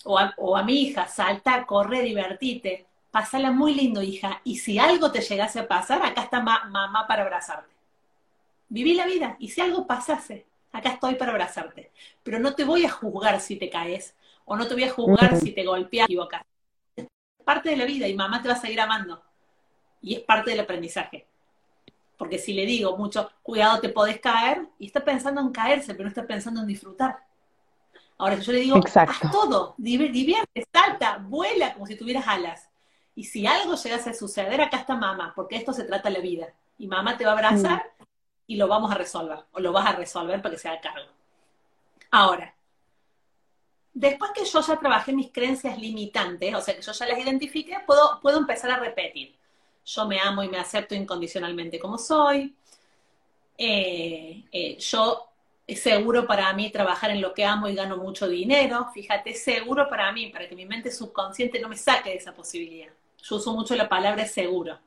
[0.05, 4.41] O a, mi hija, salta, corre, divertite, pásala muy lindo, hija.
[4.43, 7.73] Y si algo te llegase a pasar, acá está mamá para abrazarte.
[8.69, 9.37] Viví la vida.
[9.39, 11.93] Y si algo pasase, acá estoy para abrazarte.
[12.25, 15.37] Pero no te voy a juzgar si te caes, o no te voy a juzgar
[15.37, 16.43] si te golpeas, equivocas.
[16.97, 17.07] Es
[17.45, 19.23] parte de la vida y mamá te va a seguir amando.
[20.01, 21.27] Y es parte del aprendizaje.
[22.17, 26.05] Porque si le digo mucho, cuidado, te podés caer, y está pensando en caerse, pero
[26.05, 27.19] no está pensando en disfrutar.
[28.19, 32.69] Ahora, si yo le digo, haz todo, divierte, salta, vuela como si tuvieras alas.
[33.17, 36.21] Y si algo llegase a suceder, acá está mamá, porque esto se trata de la
[36.21, 36.55] vida.
[36.79, 38.05] Y mamá te va a abrazar mm.
[38.47, 41.11] y lo vamos a resolver, o lo vas a resolver para que se haga cargo.
[42.13, 42.55] Ahora,
[43.95, 47.77] Después que yo ya trabajé mis creencias limitantes, o sea, que yo ya las identifique,
[47.87, 49.35] puedo, puedo empezar a repetir.
[49.85, 52.55] Yo me amo y me acepto incondicionalmente como soy.
[53.59, 55.29] Eh, eh, yo
[55.69, 58.89] seguro para mí trabajar en lo que amo y gano mucho dinero.
[58.95, 62.93] Fíjate, seguro para mí, para que mi mente subconsciente no me saque de esa posibilidad.
[63.23, 64.79] Yo uso mucho la palabra seguro.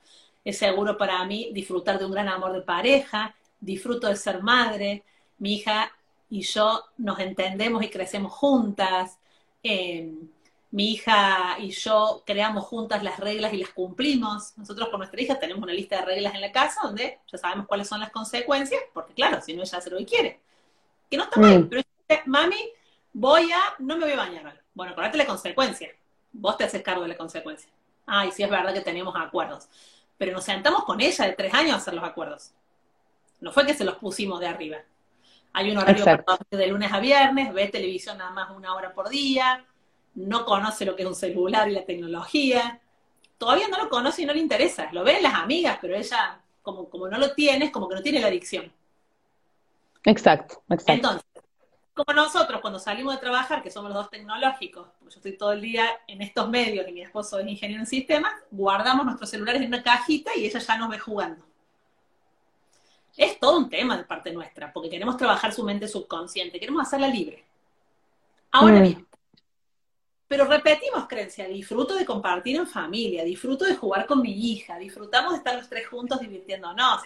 [0.43, 5.03] Es seguro para mí disfrutar de un gran amor de pareja, disfruto de ser madre.
[5.37, 5.91] Mi hija
[6.29, 9.19] y yo nos entendemos y crecemos juntas.
[9.63, 10.11] Eh,
[10.71, 14.57] mi hija y yo creamos juntas las reglas y las cumplimos.
[14.57, 17.65] Nosotros con nuestra hija tenemos una lista de reglas en la casa donde ya sabemos
[17.65, 20.39] cuáles son las consecuencias, porque claro, si no ella hace lo que quiere.
[21.09, 21.81] Que no está mal, pero
[22.25, 22.69] mami,
[23.13, 24.61] voy a, no me voy a bañar.
[24.73, 25.89] Bueno, acordate la consecuencia.
[26.33, 27.71] Vos te haces cargo de la consecuencia.
[28.05, 29.69] Ay, sí es verdad que teníamos acuerdos.
[30.17, 32.51] Pero nos sentamos con ella de tres años a hacer los acuerdos.
[33.39, 34.79] No fue que se los pusimos de arriba.
[35.57, 36.03] Hay un horario
[36.51, 39.63] de lunes a viernes, ve televisión nada más una hora por día,
[40.15, 42.81] no conoce lo que es un celular y la tecnología.
[43.37, 44.89] Todavía no lo conoce y no le interesa.
[44.91, 48.01] Lo ven las amigas, pero ella, como, como no lo tiene, es como que no
[48.01, 48.69] tiene la adicción.
[50.03, 50.91] Exacto, exacto.
[50.91, 51.25] Entonces,
[51.93, 55.53] como nosotros cuando salimos de trabajar, que somos los dos tecnológicos, porque yo estoy todo
[55.53, 59.61] el día en estos medios y mi esposo es ingeniero en sistemas, guardamos nuestros celulares
[59.61, 61.45] en una cajita y ella ya nos ve jugando.
[63.17, 67.07] Es todo un tema de parte nuestra, porque queremos trabajar su mente subconsciente, queremos hacerla
[67.07, 67.43] libre.
[68.51, 68.81] Ahora mm.
[68.83, 69.07] bien,
[70.27, 75.33] pero repetimos creencia, disfruto de compartir en familia, disfruto de jugar con mi hija, disfrutamos
[75.33, 77.01] de estar los tres juntos divirtiéndonos,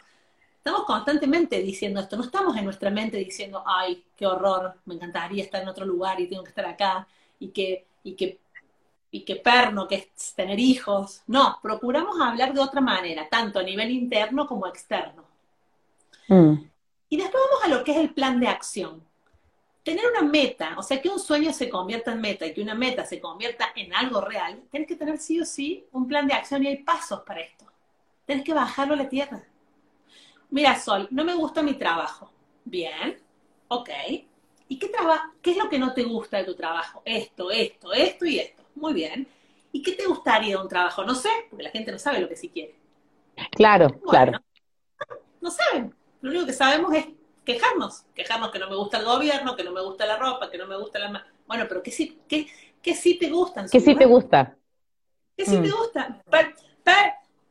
[0.60, 5.41] Estamos constantemente diciendo esto, no estamos en nuestra mente diciendo, ay, qué horror, me encantaría
[5.41, 7.08] estar en otro lugar y tengo que estar acá,
[7.39, 8.39] y que, y que,
[9.10, 11.24] y que perno, que es tener hijos.
[11.28, 15.24] No, procuramos hablar de otra manera, tanto a nivel interno como externo.
[16.30, 16.54] Mm.
[17.10, 19.04] Y después vamos a lo que es el plan de acción.
[19.84, 22.76] Tener una meta, o sea, que un sueño se convierta en meta y que una
[22.76, 26.34] meta se convierta en algo real, tienes que tener sí o sí un plan de
[26.34, 27.65] acción y hay pasos para esto.
[28.26, 29.44] Tienes que bajarlo a la tierra
[30.50, 32.32] mira, Sol, no me gusta mi trabajo.
[32.65, 33.20] Bien,
[33.68, 33.89] ok.
[34.68, 34.92] ¿Y qué,
[35.42, 37.02] qué es lo que no te gusta de tu trabajo?
[37.06, 38.63] Esto, esto, esto y esto.
[38.76, 39.28] Muy bien.
[39.72, 41.04] ¿Y qué te gustaría de un trabajo?
[41.04, 42.76] No sé, porque la gente no sabe lo que sí quiere.
[43.52, 44.39] Claro, claro.
[45.42, 45.94] No saben.
[46.22, 47.06] Lo único que sabemos es
[47.46, 48.04] quejarnos.
[48.14, 50.68] Quejarnos que no me gusta el gobierno, que no me gusta la ropa, que no
[50.68, 51.26] me gusta la...
[51.48, 52.48] Bueno, pero ¿qué sí, qué,
[52.82, 53.68] qué sí te gustan?
[53.70, 54.56] ¿Qué sí te gusta?
[55.36, 55.72] ¿Qué sí te mm.
[55.72, 56.22] gusta?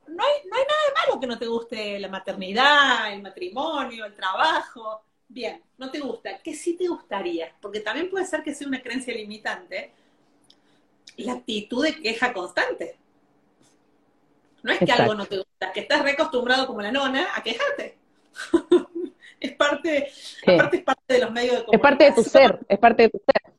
[0.08, 4.04] no hay, no hay nada de malo que no te guste la maternidad, el matrimonio,
[4.04, 5.02] el trabajo.
[5.28, 6.38] Bien, no te gusta.
[6.38, 7.52] ¿Qué sí te gustaría?
[7.60, 9.92] Porque también puede ser que sea una creencia limitante
[11.18, 12.96] la actitud de queja constante.
[14.62, 17.97] No es que algo no te gusta, que estás reacostumbrado como la nona a quejarte.
[19.40, 20.10] es parte,
[20.46, 21.76] aparte es parte de los medios de comunicación.
[21.76, 23.52] Es parte de tu ser, es parte de tu ser.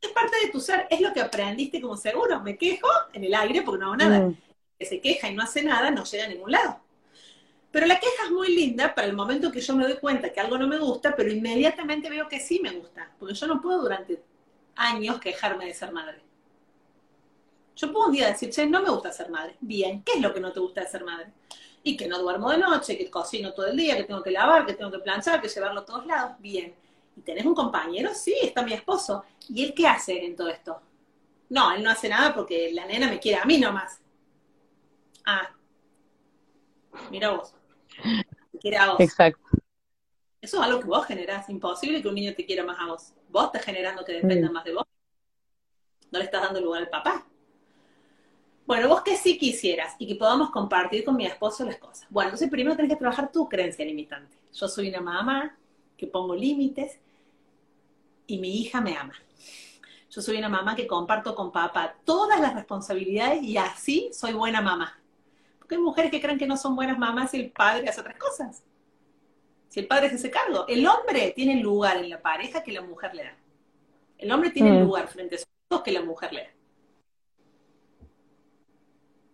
[0.00, 2.40] Es parte de tu ser, es lo que aprendiste como seguro.
[2.40, 4.20] Me quejo en el aire porque no hago nada.
[4.20, 4.36] Mm
[4.78, 6.80] que se queja y no hace nada, no llega a ningún lado.
[7.70, 10.40] Pero la queja es muy linda para el momento que yo me doy cuenta que
[10.40, 13.82] algo no me gusta, pero inmediatamente veo que sí me gusta, porque yo no puedo
[13.82, 14.22] durante
[14.76, 16.20] años quejarme de ser madre.
[17.76, 19.56] Yo puedo un día decir, che, no me gusta ser madre.
[19.60, 21.32] Bien, ¿qué es lo que no te gusta de ser madre?
[21.82, 24.66] Y que no duermo de noche, que cocino todo el día, que tengo que lavar,
[24.66, 26.32] que tengo que planchar, que llevarlo a todos lados.
[26.38, 26.74] Bien.
[27.16, 28.14] ¿Y tenés un compañero?
[28.14, 29.24] Sí, está mi esposo.
[29.48, 30.80] ¿Y él qué hace en todo esto?
[31.48, 34.00] No, él no hace nada porque la nena me quiere a mí nomás.
[35.24, 35.50] Ah,
[37.10, 37.54] mira vos.
[38.60, 39.00] Quiere a vos.
[39.00, 39.40] Exacto.
[40.40, 41.48] Eso es algo que vos generás.
[41.48, 43.12] Imposible que un niño te quiera más a vos.
[43.28, 44.52] Vos estás generando que dependa mm.
[44.52, 44.84] más de vos.
[46.10, 47.26] No le estás dando lugar al papá.
[48.68, 52.06] Bueno, vos que sí quisieras y que podamos compartir con mi esposo las cosas.
[52.08, 54.36] Bueno, entonces primero tenés que trabajar tu creencia limitante.
[54.52, 55.56] Yo soy una mamá
[55.96, 57.00] que pongo límites
[58.28, 59.14] y mi hija me ama.
[60.10, 64.60] Yo soy una mamá que comparto con papá todas las responsabilidades y así soy buena
[64.60, 64.98] mamá
[65.74, 68.62] hay mujeres que creen que no son buenas mamás si el padre hace otras cosas.
[69.68, 70.66] Si el padre se hace cargo.
[70.66, 73.36] El hombre tiene lugar en la pareja que la mujer le da.
[74.16, 74.84] El hombre tiene mm.
[74.84, 76.50] lugar frente a sus hijos que la mujer le da.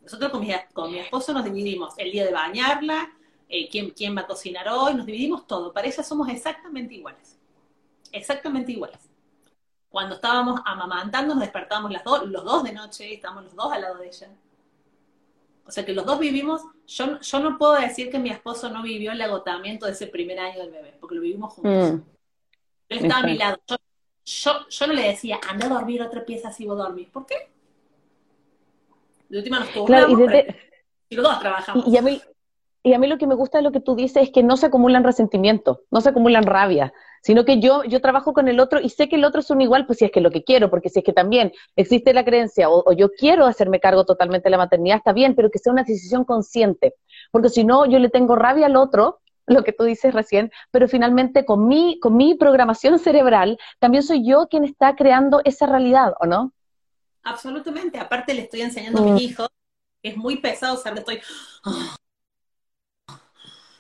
[0.05, 3.11] Nosotros con mi, esposo nos dividimos el día de bañarla,
[3.49, 5.73] eh, quién, quién va a cocinar hoy, nos dividimos todo.
[5.73, 7.39] Para ella somos exactamente iguales.
[8.13, 9.01] Exactamente iguales.
[9.89, 13.99] Cuando estábamos amamantando, nos despertábamos las los dos de noche, estábamos los dos al lado
[13.99, 14.29] de ella.
[15.67, 18.83] O sea que los dos vivimos, yo, yo no puedo decir que mi esposo no
[18.83, 21.93] vivió el agotamiento de ese primer año del bebé, porque lo vivimos juntos.
[21.93, 22.03] Mm.
[22.91, 23.59] Él estaba a mi lado.
[24.27, 27.09] Yo, yo, no le decía, anda a dormir otra pieza si vos dormís.
[27.09, 27.54] ¿Por qué?
[29.35, 30.07] De última nos claro,
[31.09, 31.89] y, los dos trabajamos.
[31.89, 32.23] Y, a mí,
[32.85, 34.57] y a mí lo que me gusta de lo que tú dices es que no
[34.57, 38.79] se acumulan resentimientos, no se acumulan rabia, sino que yo, yo trabajo con el otro
[38.81, 40.71] y sé que el otro es un igual, pues si es que lo que quiero,
[40.71, 44.51] porque si es que también existe la creencia o, yo quiero hacerme cargo totalmente de
[44.51, 46.95] la maternidad, está bien, pero que sea una decisión consciente,
[47.33, 50.87] porque si no, yo le tengo rabia al otro, lo que tú dices recién, pero
[50.87, 56.15] finalmente con mi, con mi programación cerebral, también soy yo quien está creando esa realidad,
[56.21, 56.54] ¿o no?
[57.25, 59.19] Absolutamente, aparte le estoy enseñando a mis mm.
[59.19, 59.49] hijos,
[60.03, 61.21] es muy pesado, o sea, le estoy...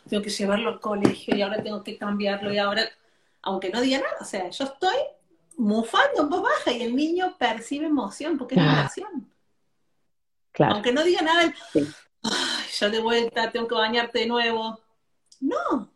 [0.08, 2.88] tengo que llevarlo al colegio y ahora tengo que cambiarlo y ahora
[3.44, 4.96] aunque no diga nada, o sea, yo estoy
[5.56, 9.30] mufando en voz baja y el niño percibe emoción porque es emoción.
[10.52, 10.74] Claro.
[10.74, 11.52] Aunque no diga nada,
[12.78, 14.80] yo de vuelta tengo que bañarte de nuevo.
[15.40, 15.90] No.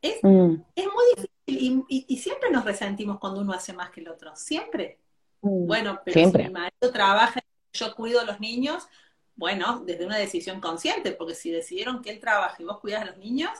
[0.00, 0.54] Es, mm.
[0.74, 4.98] es muy difícil y, siempre nos resentimos cuando uno hace más que el otro, siempre.
[5.42, 6.44] Mm, bueno, pero siempre.
[6.44, 7.40] si mi marido trabaja,
[7.72, 8.86] yo cuido a los niños,
[9.34, 13.06] bueno, desde una decisión consciente, porque si decidieron que él trabaja y vos cuidas a
[13.06, 13.50] los niños,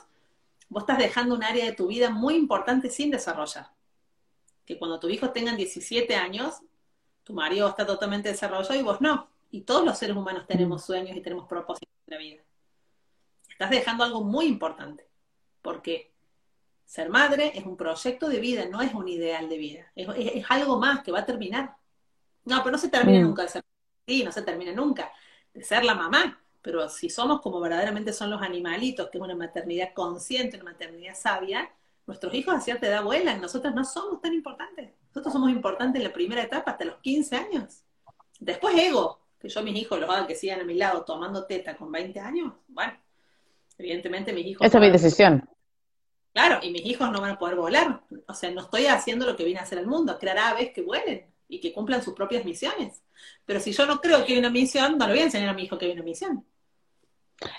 [0.69, 3.71] vos estás dejando un área de tu vida muy importante sin desarrollar.
[4.65, 6.61] Que cuando tu hijo tenga 17 años,
[7.23, 9.29] tu marido está totalmente desarrollado y vos no.
[9.51, 10.85] Y todos los seres humanos tenemos mm.
[10.85, 12.43] sueños y tenemos propósitos en la vida.
[13.49, 15.07] Estás dejando algo muy importante,
[15.61, 16.12] porque
[16.93, 19.91] ser madre es un proyecto de vida, no es un ideal de vida.
[19.95, 21.75] Es, algo más que va a terminar.
[22.45, 23.23] No, pero no se termina mm.
[23.23, 23.63] nunca de ser.
[24.05, 25.11] Sí, no se termina nunca
[25.55, 26.39] de ser la mamá.
[26.61, 31.15] Pero si somos como verdaderamente son los animalitos, que es una maternidad consciente, una maternidad
[31.15, 31.67] sabia,
[32.05, 33.41] nuestros hijos a cierta edad vuelan.
[33.41, 34.91] Nosotros no somos tan importantes.
[35.07, 37.81] Nosotros somos importantes en la primera etapa hasta los 15 años.
[38.39, 41.75] Después ego, que yo mis hijos los haga que sigan a mi lado tomando teta
[41.75, 42.53] con 20 años.
[42.67, 42.93] Bueno,
[43.79, 44.67] evidentemente mis hijos...
[44.67, 45.49] Esa es mi decisión.
[46.33, 48.01] Claro, y mis hijos no van a poder volar.
[48.27, 50.81] O sea, no estoy haciendo lo que viene a hacer el mundo, crear aves que
[50.81, 53.03] vuelen y que cumplan sus propias misiones.
[53.45, 55.53] Pero si yo no creo que hay una misión, no le voy a enseñar a
[55.53, 56.43] mi hijo que hay una misión.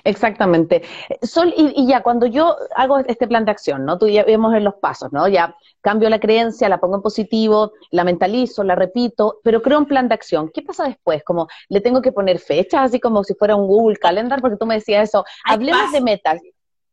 [0.02, 0.82] Exactamente.
[1.22, 3.98] Sol, y, ya cuando yo hago este plan de acción, ¿no?
[3.98, 5.28] Tú ya vemos en los pasos, ¿no?
[5.28, 9.87] Ya cambio la creencia, la pongo en positivo, la mentalizo, la repito, pero creo un
[9.87, 10.50] plan de acción.
[10.52, 11.22] ¿Qué pasa después?
[11.22, 14.66] Como le tengo que poner fechas, así como si fuera un Google Calendar, porque tú
[14.66, 15.24] me decías eso.
[15.44, 16.40] Hablemos de metas.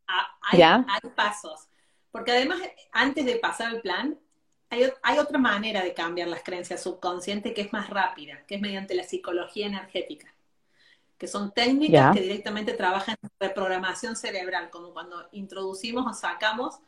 [0.08, 0.86] Ah, hay, ¿Ya?
[0.88, 1.71] hay pasos.
[2.12, 2.60] Porque además,
[2.92, 4.20] antes de pasar el plan,
[4.70, 8.62] hay, hay, otra manera de cambiar las creencias subconscientes que es más rápida, que es
[8.62, 10.34] mediante la psicología energética
[11.22, 16.80] que son técnicas que directamente trabajan en reprogramación cerebral, como cuando introducimos o sacamos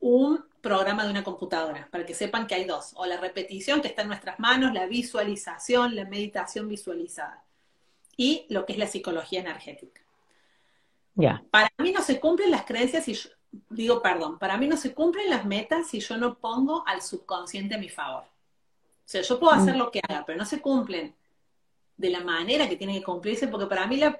[0.00, 3.88] un programa de una computadora, para que sepan que hay dos, o la repetición que
[3.88, 7.42] está en nuestras manos, la visualización, la meditación visualizada,
[8.18, 10.02] y lo que es la psicología energética.
[11.14, 11.42] Ya.
[11.50, 13.30] Para mí no se cumplen las creencias si yo,
[13.70, 17.74] digo, perdón, para mí no se cumplen las metas si yo no pongo al subconsciente
[17.74, 18.24] a mi favor.
[18.24, 19.78] O sea, yo puedo hacer mm.
[19.78, 21.14] lo que haga, pero no se cumplen
[21.96, 24.18] de la manera que tiene que cumplirse, porque para mí la,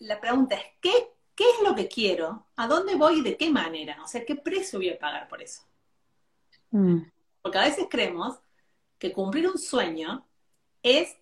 [0.00, 2.46] la pregunta es, ¿qué, ¿qué es lo que quiero?
[2.56, 4.02] ¿A dónde voy y de qué manera?
[4.02, 5.62] O sea, ¿qué precio voy a pagar por eso?
[6.70, 6.98] Mm.
[7.40, 8.38] Porque a veces creemos
[8.98, 10.26] que cumplir un sueño
[10.82, 11.16] es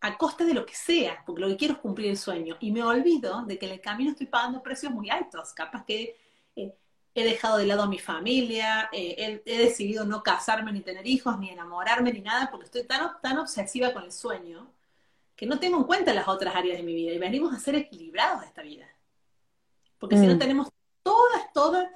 [0.00, 2.56] a costa de lo que sea, porque lo que quiero es cumplir el sueño.
[2.60, 5.52] Y me olvido de que en el camino estoy pagando precios muy altos.
[5.52, 6.16] Capaz que
[6.56, 6.74] eh,
[7.14, 11.38] he dejado de lado a mi familia, eh, he, decidido no casarme, ni tener hijos,
[11.38, 14.70] ni enamorarme, ni nada, porque estoy tan, tan obsesiva con el sueño
[15.36, 17.74] que no tengo en cuenta las otras áreas de mi vida y venimos a ser
[17.74, 18.86] equilibrados de esta vida.
[19.98, 20.38] Porque si no mm.
[20.38, 20.68] tenemos
[21.02, 21.88] todas, todas,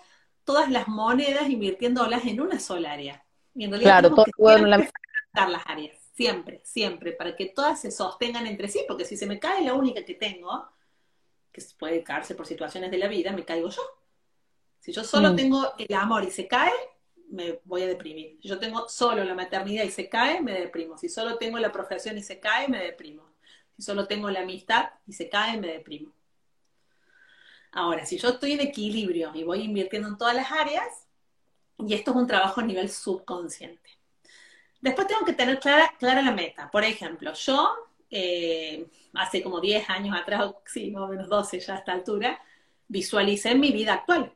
[0.44, 3.24] todas las monedas invirtiéndolas en una sola área.
[3.54, 4.78] Y en realidad claro, todo la...
[4.78, 9.38] las áreas, siempre, siempre, para que todas se sostengan entre sí, porque si se me
[9.38, 10.68] cae la única que tengo,
[11.52, 13.82] que puede caerse por situaciones de la vida, me caigo yo.
[14.86, 15.36] Si yo solo mm.
[15.36, 16.70] tengo el amor y se cae,
[17.30, 18.38] me voy a deprimir.
[18.40, 20.96] Si yo tengo solo la maternidad y se cae, me deprimo.
[20.96, 23.24] Si solo tengo la profesión y se cae, me deprimo.
[23.74, 26.12] Si solo tengo la amistad y se cae, me deprimo.
[27.72, 31.08] Ahora, si yo estoy en equilibrio y voy invirtiendo en todas las áreas,
[31.78, 33.90] y esto es un trabajo a nivel subconsciente.
[34.80, 36.70] Después tengo que tener clara, clara la meta.
[36.70, 37.74] Por ejemplo, yo
[38.08, 42.40] eh, hace como 10 años atrás, sí, más o menos 12 ya a esta altura,
[42.86, 44.32] visualicé mi vida actual.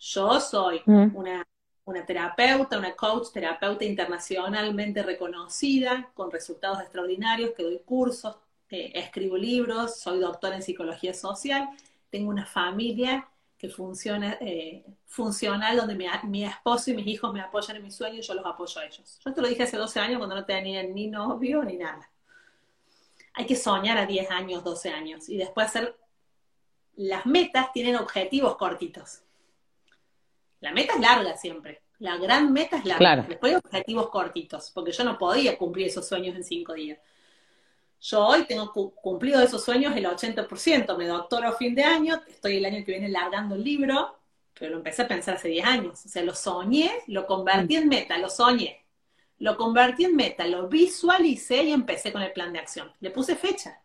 [0.00, 1.14] Yo soy mm.
[1.14, 1.46] una,
[1.84, 8.36] una terapeuta, una coach, terapeuta internacionalmente reconocida, con resultados extraordinarios, que doy cursos,
[8.70, 11.68] eh, escribo libros, soy doctora en psicología social,
[12.08, 17.76] tengo una familia que funciona eh, funcional donde mi, esposo y mis hijos me apoyan
[17.76, 19.20] en mis sueños y yo los apoyo a ellos.
[19.22, 22.10] Yo te lo dije hace 12 años cuando no tenía ni novio ni nada.
[23.34, 25.94] Hay que soñar a 10 años, 12 años y después hacer...
[26.96, 29.22] Las metas tienen objetivos cortitos.
[30.60, 31.82] La meta es larga siempre.
[31.98, 33.26] La gran meta es larga.
[33.28, 36.98] Después hay objetivos cortitos, porque yo no podía cumplir esos sueños en 5 días.
[38.00, 42.56] Yo hoy tengo cumplido esos sueños el 80%, me doctoro a fin de año, estoy
[42.56, 44.16] el año que viene largando el libro,
[44.54, 46.06] pero lo empecé a pensar hace 10 años.
[46.06, 48.84] O sea, lo soñé, lo convertí en meta, lo soñé.
[49.38, 52.90] Lo convertí en meta, lo visualicé y empecé con el plan de acción.
[53.00, 53.82] Le puse fecha.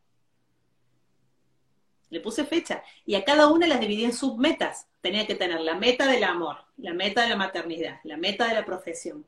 [2.09, 2.83] Le puse fecha.
[3.05, 4.87] Y a cada una las dividí en submetas.
[5.01, 8.53] Tenía que tener la meta del amor, la meta de la maternidad, la meta de
[8.53, 9.25] la profesión,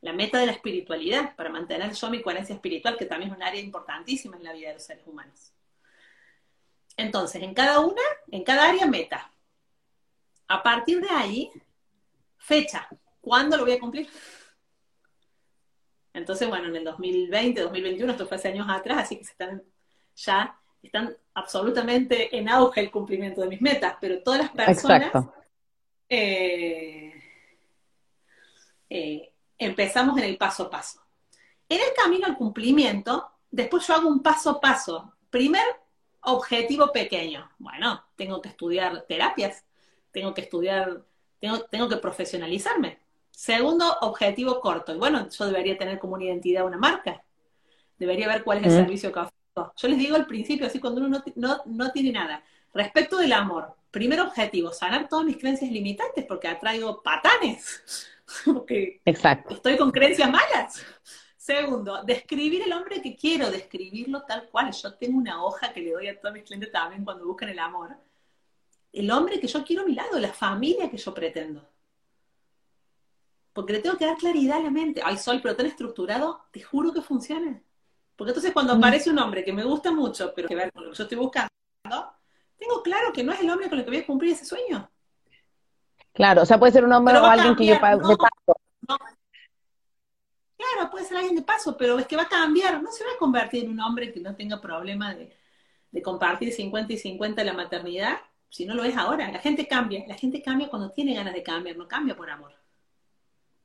[0.00, 3.42] la meta de la espiritualidad, para mantener yo mi coherencia espiritual, que también es un
[3.42, 5.52] área importantísima en la vida de los seres humanos.
[6.96, 9.32] Entonces, en cada una, en cada área, meta.
[10.48, 11.50] A partir de ahí,
[12.36, 12.88] fecha.
[13.20, 14.08] ¿Cuándo lo voy a cumplir?
[16.12, 19.62] Entonces, bueno, en el 2020, 2021, esto fue hace años atrás, así que se están
[20.14, 20.56] ya
[20.86, 25.10] están absolutamente en auge el cumplimiento de mis metas, pero todas las personas
[26.08, 27.12] eh,
[28.88, 31.00] eh, empezamos en el paso a paso.
[31.68, 35.14] En el camino al cumplimiento, después yo hago un paso a paso.
[35.30, 35.64] Primer
[36.20, 37.50] objetivo pequeño.
[37.58, 39.64] Bueno, tengo que estudiar terapias,
[40.10, 41.02] tengo que estudiar,
[41.40, 42.98] tengo, tengo que profesionalizarme.
[43.30, 44.94] Segundo objetivo corto.
[44.94, 47.24] Y bueno, yo debería tener como una identidad una marca.
[47.98, 49.43] Debería ver cuál es el servicio que ofrezco.
[49.76, 52.44] Yo les digo al principio, así cuando uno no, no tiene nada.
[52.72, 58.08] Respecto del amor, primer objetivo, sanar todas mis creencias limitantes porque atraigo patanes.
[58.44, 59.54] porque Exacto.
[59.54, 60.84] estoy con creencias malas.
[61.36, 64.72] Segundo, describir el hombre que quiero, describirlo tal cual.
[64.72, 67.58] Yo tengo una hoja que le doy a todos mis clientes también cuando buscan el
[67.58, 67.96] amor.
[68.92, 71.68] El hombre que yo quiero a mi lado, la familia que yo pretendo.
[73.52, 75.00] Porque le tengo que dar claridad a la mente.
[75.04, 77.62] Ay, Sol, pero tan estructurado, te juro que funciona.
[78.16, 80.90] Porque entonces cuando aparece un hombre que me gusta mucho, pero que ver con lo
[80.90, 81.50] que yo estoy buscando,
[82.56, 84.88] tengo claro que no es el hombre con el que voy a cumplir ese sueño.
[86.12, 88.60] Claro, o sea, puede ser un hombre o alguien que yo pago de paso.
[90.56, 93.10] Claro, puede ser alguien de paso, pero es que va a cambiar, no se va
[93.10, 95.36] a convertir en un hombre que no tenga problema de,
[95.90, 99.30] de compartir 50 y 50 la maternidad, si no lo es ahora.
[99.32, 102.52] La gente cambia, la gente cambia cuando tiene ganas de cambiar, no cambia por amor.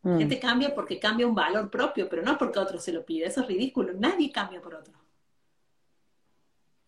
[0.03, 0.19] La mm.
[0.19, 3.25] gente cambia porque cambia un valor propio, pero no porque otro se lo pide.
[3.25, 3.93] Eso es ridículo.
[3.93, 4.93] Nadie cambia por otro.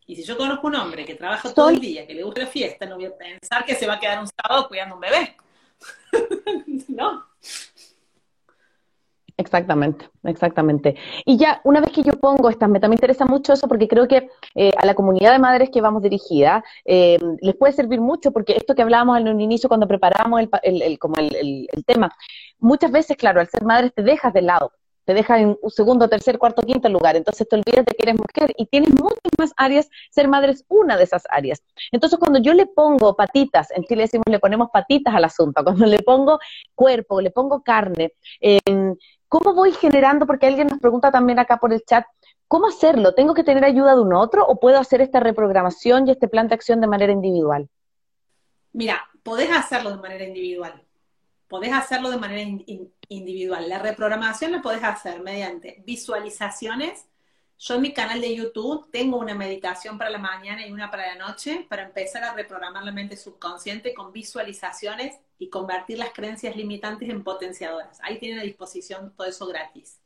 [0.06, 2.48] Y si yo conozco un hombre que trabaja todo el día, que le gusta la
[2.48, 5.38] fiesta, no voy a pensar que se va a quedar un sábado cuidando un bebé.
[6.90, 7.31] no.
[9.42, 10.96] Exactamente, exactamente.
[11.26, 14.08] Y ya, una vez que yo pongo estas metas, me interesa mucho eso porque creo
[14.08, 18.32] que eh, a la comunidad de madres que vamos dirigida eh, les puede servir mucho
[18.32, 22.12] porque esto que hablábamos en un inicio cuando preparamos el, como el, tema,
[22.60, 24.74] muchas veces, claro, al ser madres te dejas de lado,
[25.06, 28.16] te dejas en un segundo, tercer, cuarto, quinto lugar, entonces te olvidas de que eres
[28.20, 31.64] mujer y tienes muchas más áreas, ser madre es una de esas áreas.
[31.92, 35.88] Entonces cuando yo le pongo patitas, en Chile decimos le ponemos patitas al asunto, cuando
[35.88, 36.38] le pongo
[36.76, 38.60] cuerpo, le pongo carne, eh,
[39.32, 40.28] ¿Cómo voy generando?
[40.28, 42.06] Porque alguien nos pregunta también acá por el chat,
[42.50, 43.14] ¿cómo hacerlo?
[43.14, 46.50] ¿Tengo que tener ayuda de un otro o puedo hacer esta reprogramación y este plan
[46.50, 47.70] de acción de manera individual?
[48.74, 50.84] Mira, podés hacerlo de manera individual.
[51.48, 52.42] Podés hacerlo de manera
[53.08, 53.70] individual.
[53.70, 57.06] La reprogramación la podés hacer mediante visualizaciones
[57.64, 61.14] yo en mi canal de YouTube tengo una meditación para la mañana y una para
[61.14, 66.56] la noche para empezar a reprogramar la mente subconsciente con visualizaciones y convertir las creencias
[66.56, 68.00] limitantes en potenciadoras.
[68.04, 70.00] Ahí tienen a disposición todo eso gratis.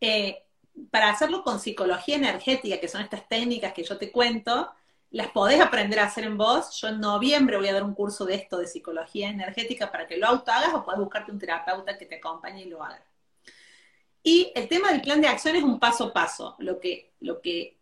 [0.00, 0.42] Eh,
[0.90, 4.72] para hacerlo con psicología energética, que son estas técnicas que yo te cuento,
[5.10, 6.80] las podés aprender a hacer en vos.
[6.80, 10.16] Yo en noviembre voy a dar un curso de esto, de psicología energética, para que
[10.16, 13.04] lo auto hagas o podés buscarte un terapeuta que te acompañe y lo haga.
[14.22, 16.56] Y el tema del plan de acción es un paso a paso.
[16.60, 17.76] Lo que, lo que,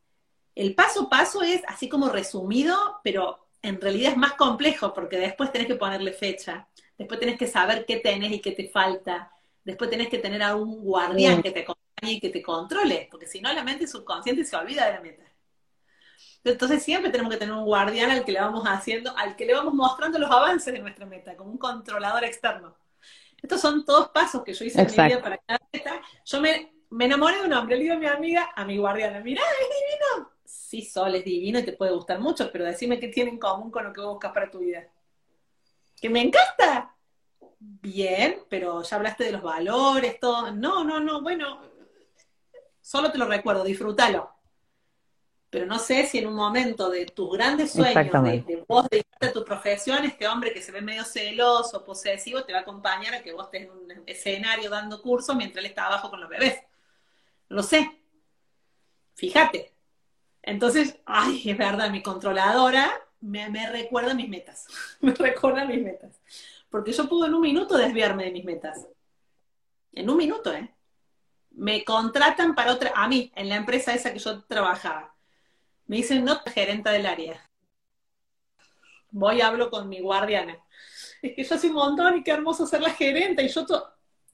[0.57, 5.17] el paso a paso es así como resumido, pero en realidad es más complejo porque
[5.17, 9.31] después tenés que ponerle fecha, después tenés que saber qué tenés y qué te falta,
[9.65, 13.27] después tenés que tener a un guardián que te acompañe y que te controle, porque
[13.27, 15.23] si no la mente subconsciente se olvida de la meta.
[16.45, 19.55] Entonces siempre tenemos que tener un guardián al que le vamos haciendo, al que le
[19.55, 22.77] vamos mostrando los avances de nuestra meta, como un controlador externo.
[23.41, 26.01] Estos son todos pasos que yo hice en mi vida para cada meta.
[26.25, 29.43] Yo me, enamoré de un hombre, le digo a mi amiga, a mi guardiana, mira,
[29.43, 30.32] es divino.
[30.73, 33.71] Sí, Sol, es divino y te puede gustar mucho, pero decime qué tiene en común
[33.71, 34.89] con lo que buscas para tu vida.
[36.01, 36.97] Que me encanta.
[37.59, 40.51] Bien, pero ya hablaste de los valores, todo.
[40.51, 41.61] No, no, no, bueno,
[42.81, 44.33] solo te lo recuerdo, disfrútalo
[45.51, 49.33] pero no sé si en un momento de tus grandes sueños, de, vos dedicarte a
[49.35, 53.23] tu profesión, este hombre que se ve medio celoso, posesivo, te va a acompañar a
[53.23, 56.59] que vos estés en un escenario dando cursos mientras él está abajo con los bebés.
[57.49, 57.87] Lo sé.
[59.13, 59.72] Fíjate.
[60.43, 62.91] Entonces, ay, es verdad, mi controladora
[63.21, 64.67] me, me recuerda mis metas.
[65.01, 66.21] me recuerda mis metas.
[66.71, 68.87] Porque yo puedo en un minuto desviarme de mis metas.
[69.93, 70.75] En un minuto, ¿eh?
[71.51, 75.13] Me contratan para otra, a mí, en la empresa esa que yo trabajaba
[75.87, 77.39] me dicen, no, gerenta del área.
[79.11, 80.59] Voy y hablo con mi guardiana.
[81.23, 83.65] Es que yo soy un montón y qué hermoso ser la gerenta y yo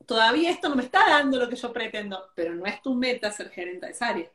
[0.07, 3.31] todavía esto no me está dando lo que yo pretendo, pero no es tu meta
[3.31, 4.31] ser gerenta de esa área.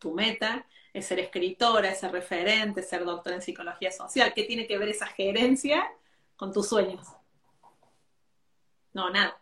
[0.00, 4.32] Tu meta es ser escritora, ser referente, ser doctora en psicología social.
[4.34, 5.88] ¿Qué tiene que ver esa gerencia
[6.36, 7.06] con tus sueños?
[8.92, 9.38] No, nada.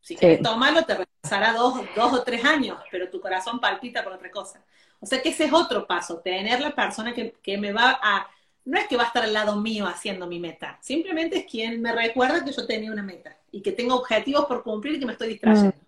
[0.00, 4.12] Si quieres tomarlo, te regresará dos, dos o tres años, pero tu corazón palpita por
[4.12, 4.64] otra cosa.
[5.00, 8.26] O sea que ese es otro paso, tener la persona que, me va a,
[8.64, 11.82] no es que va a estar al lado mío haciendo mi meta, simplemente es quien
[11.82, 15.06] me recuerda que yo tenía una meta y que tengo objetivos por cumplir y que
[15.06, 15.76] me estoy distrayendo.
[15.76, 15.83] Mm.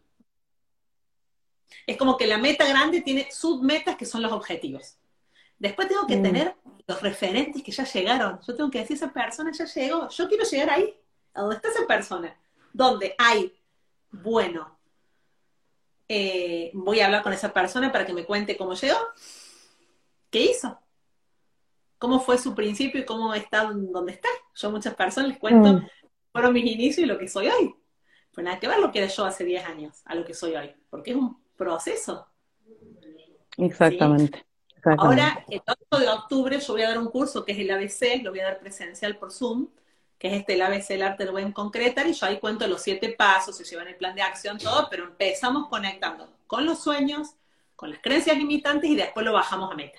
[1.87, 4.97] Es como que la meta grande tiene submetas que son los objetivos.
[5.59, 6.23] Después tengo que mm.
[6.23, 6.55] tener
[6.87, 8.41] los referentes que ya llegaron.
[8.47, 10.09] Yo tengo que decir, esa persona ya llegó.
[10.09, 10.95] Yo quiero llegar ahí,
[11.35, 12.37] a donde está esa persona.
[12.73, 13.59] donde hay,
[14.11, 14.79] bueno,
[16.09, 18.99] eh, voy a hablar con esa persona para que me cuente cómo llegó,
[20.31, 20.79] qué hizo,
[21.99, 24.29] cómo fue su principio y cómo está donde está.
[24.55, 25.89] Yo a muchas personas les cuento, mm.
[26.33, 27.75] fueron mis inicios y lo que soy hoy.
[28.33, 30.55] Pues nada que ver lo que era yo hace 10 años a lo que soy
[30.55, 32.27] hoy, porque es un proceso.
[33.57, 34.45] Exactamente.
[34.99, 38.23] Ahora, el 8 de octubre, yo voy a dar un curso que es el ABC,
[38.23, 39.69] lo voy a dar presencial por Zoom,
[40.19, 42.83] que es este el ABC, el arte del buen concretar, y yo ahí cuento los
[42.83, 47.35] siete pasos, se llevan el plan de acción, todo, pero empezamos conectando con los sueños,
[47.75, 49.99] con las creencias limitantes y después lo bajamos a meta.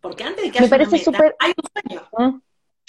[0.00, 2.08] Porque antes de que haya una meta, hay un sueño.
[2.18, 2.40] ¿Mm?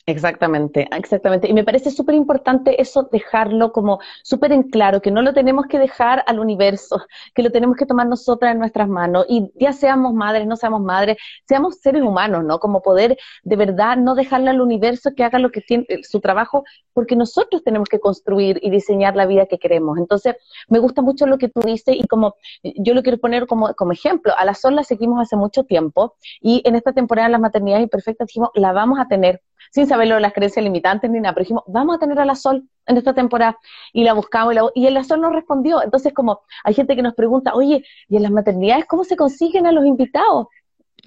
[0.05, 1.49] Exactamente, exactamente.
[1.49, 5.65] Y me parece súper importante eso, dejarlo como súper en claro, que no lo tenemos
[5.67, 7.01] que dejar al universo,
[7.33, 9.25] que lo tenemos que tomar nosotras en nuestras manos.
[9.29, 11.15] Y ya seamos madres, no seamos madres,
[11.47, 12.59] seamos seres humanos, ¿no?
[12.59, 16.65] Como poder de verdad no dejarle al universo que haga lo que tiene su trabajo,
[16.91, 19.97] porque nosotros tenemos que construir y diseñar la vida que queremos.
[19.97, 20.35] Entonces,
[20.67, 23.93] me gusta mucho lo que tú dices y como yo lo quiero poner como, como
[23.93, 24.33] ejemplo.
[24.37, 27.83] A la Sol la seguimos hace mucho tiempo y en esta temporada de las maternidades
[27.83, 29.41] imperfectas dijimos, la vamos a tener
[29.71, 32.35] sin saberlo de las creencias limitantes ni nada, pero dijimos, vamos a tener a la
[32.35, 33.57] Sol en esta temporada,
[33.93, 37.13] y la buscamos, y, el la Sol nos respondió, entonces como hay gente que nos
[37.13, 40.47] pregunta, oye, ¿y en las maternidades cómo se consiguen a los invitados?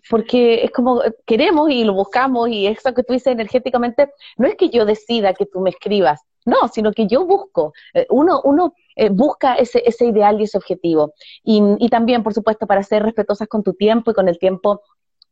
[0.09, 4.55] Porque es como queremos y lo buscamos, y eso que tú dices energéticamente, no es
[4.57, 8.73] que yo decida que tú me escribas, no, sino que yo busco, eh, uno, uno
[8.95, 11.13] eh, busca ese, ese ideal y ese objetivo.
[11.43, 14.81] Y, y, también, por supuesto, para ser respetuosas con tu tiempo y con el tiempo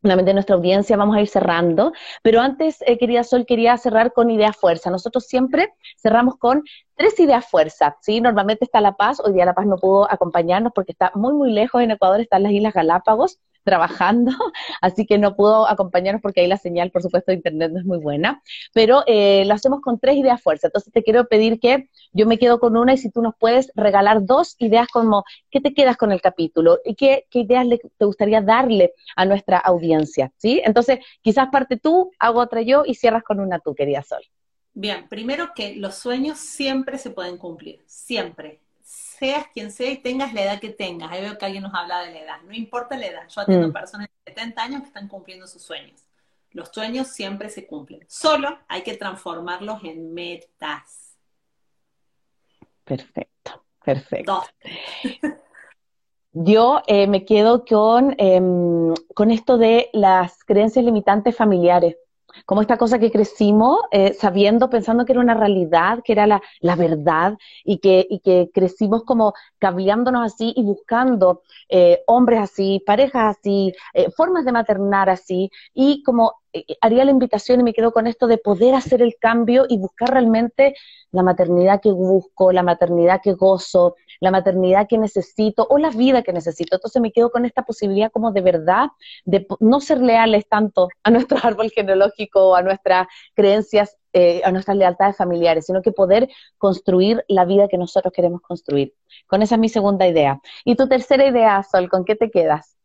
[0.04, 1.92] de nuestra audiencia, vamos a ir cerrando,
[2.22, 4.90] pero antes, eh, querida Sol, quería cerrar con idea fuerza.
[4.90, 6.62] Nosotros siempre cerramos con
[6.94, 8.20] tres ideas fuerza, ¿sí?
[8.20, 11.52] Normalmente está La Paz, hoy día La Paz no pudo acompañarnos porque está muy, muy
[11.52, 14.30] lejos en Ecuador, están las Islas Galápagos, trabajando,
[14.80, 17.86] así que no pudo acompañarnos porque ahí la señal, por supuesto, de internet no es
[17.86, 18.42] muy buena,
[18.72, 20.68] pero eh, lo hacemos con tres ideas fuerza.
[20.68, 23.72] Entonces te quiero pedir que yo me quedo con una y si tú nos puedes
[23.74, 26.78] regalar dos ideas como, ¿qué te quedas con el capítulo?
[26.84, 30.30] ¿Y qué, qué ideas te gustaría darle a nuestra audiencia?
[30.36, 30.60] ¿Sí?
[30.64, 34.22] Entonces, quizás parte tú, hago otra yo y cierras con una tú, querida Sol.
[34.76, 38.63] Bien, primero que los sueños siempre se pueden cumplir, siempre
[39.24, 41.10] seas quien sea y tengas la edad que tengas.
[41.10, 42.42] Ahí veo que alguien nos habla de la edad.
[42.44, 43.28] No importa la edad.
[43.28, 43.72] Yo atiendo mm.
[43.72, 46.04] personas de 70 años que están cumpliendo sus sueños.
[46.50, 48.04] Los sueños siempre se cumplen.
[48.06, 51.16] Solo hay que transformarlos en metas.
[52.84, 54.44] Perfecto, perfecto.
[56.32, 61.96] Yo eh, me quedo con, em, con esto de las creencias limitantes familiares
[62.44, 66.42] como esta cosa que crecimos eh, sabiendo, pensando que era una realidad, que era la,
[66.60, 72.82] la verdad, y que, y que crecimos como cableándonos así y buscando eh, hombres así,
[72.86, 76.34] parejas así, eh, formas de maternar así, y como
[76.80, 80.10] haría la invitación y me quedo con esto de poder hacer el cambio y buscar
[80.10, 80.74] realmente
[81.10, 86.22] la maternidad que busco, la maternidad que gozo, la maternidad que necesito o la vida
[86.22, 86.76] que necesito.
[86.76, 88.88] Entonces me quedo con esta posibilidad como de verdad
[89.24, 94.76] de no ser leales tanto a nuestro árbol genealógico, a nuestras creencias, eh, a nuestras
[94.76, 96.28] lealtades familiares, sino que poder
[96.58, 98.94] construir la vida que nosotros queremos construir.
[99.26, 100.40] Con esa es mi segunda idea.
[100.64, 102.76] Y tu tercera idea, Sol, ¿con qué te quedas?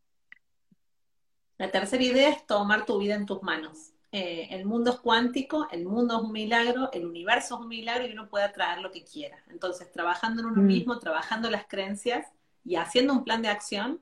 [1.60, 3.92] La tercera idea es tomar tu vida en tus manos.
[4.14, 8.08] Eh, el mundo es cuántico, el mundo es un milagro, el universo es un milagro
[8.08, 9.38] y uno puede atraer lo que quiera.
[9.50, 10.66] Entonces, trabajando en uno mm.
[10.66, 12.28] mismo, trabajando las creencias
[12.64, 14.00] y haciendo un plan de acción,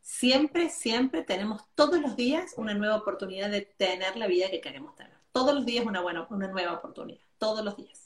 [0.00, 4.96] siempre, siempre tenemos todos los días una nueva oportunidad de tener la vida que queremos
[4.96, 5.16] tener.
[5.30, 8.01] Todos los días una, buena, una nueva oportunidad, todos los días.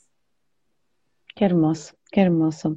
[1.37, 2.75] Qué hermoso, qué hermoso.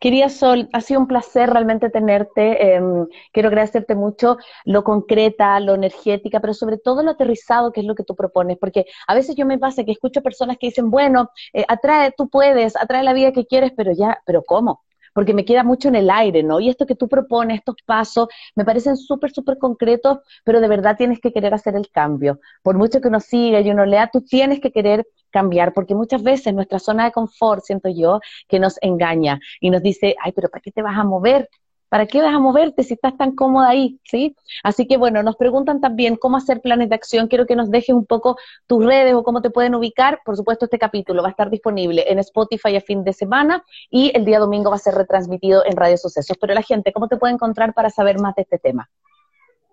[0.00, 2.74] Querida Sol, ha sido un placer realmente tenerte.
[2.74, 7.86] Em, quiero agradecerte mucho lo concreta, lo energética, pero sobre todo lo aterrizado que es
[7.86, 10.90] lo que tú propones, porque a veces yo me pasa que escucho personas que dicen,
[10.90, 14.82] bueno, eh, atrae, tú puedes, atrae la vida que quieres, pero ya, pero ¿cómo?
[15.18, 16.60] Porque me queda mucho en el aire, ¿no?
[16.60, 20.94] Y esto que tú propones, estos pasos, me parecen súper, súper concretos, pero de verdad
[20.96, 22.38] tienes que querer hacer el cambio.
[22.62, 26.22] Por mucho que uno siga y uno lea, tú tienes que querer cambiar, porque muchas
[26.22, 30.50] veces nuestra zona de confort, siento yo, que nos engaña y nos dice, ay, pero
[30.50, 31.48] ¿para qué te vas a mover?
[31.88, 33.98] ¿Para qué vas a moverte si estás tan cómoda ahí?
[34.04, 34.36] ¿Sí?
[34.62, 37.28] Así que bueno, nos preguntan también cómo hacer planes de acción.
[37.28, 38.36] Quiero que nos dejes un poco
[38.66, 40.20] tus redes o cómo te pueden ubicar.
[40.24, 44.12] Por supuesto, este capítulo va a estar disponible en Spotify a fin de semana y
[44.14, 46.36] el día domingo va a ser retransmitido en Radio Sucesos.
[46.38, 48.90] Pero la gente, ¿cómo te puede encontrar para saber más de este tema?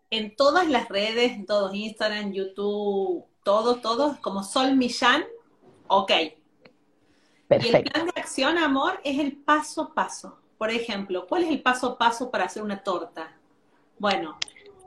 [0.09, 5.26] En todas las redes, en todos, Instagram, YouTube, todos, todos, como Sol Millán,
[5.88, 6.11] ok.
[7.47, 7.78] Perfecto.
[7.78, 11.49] Y el plan de acción, amor, es el paso a paso por ejemplo, ¿cuál es
[11.49, 13.36] el paso a paso para hacer una torta?
[13.99, 14.38] Bueno,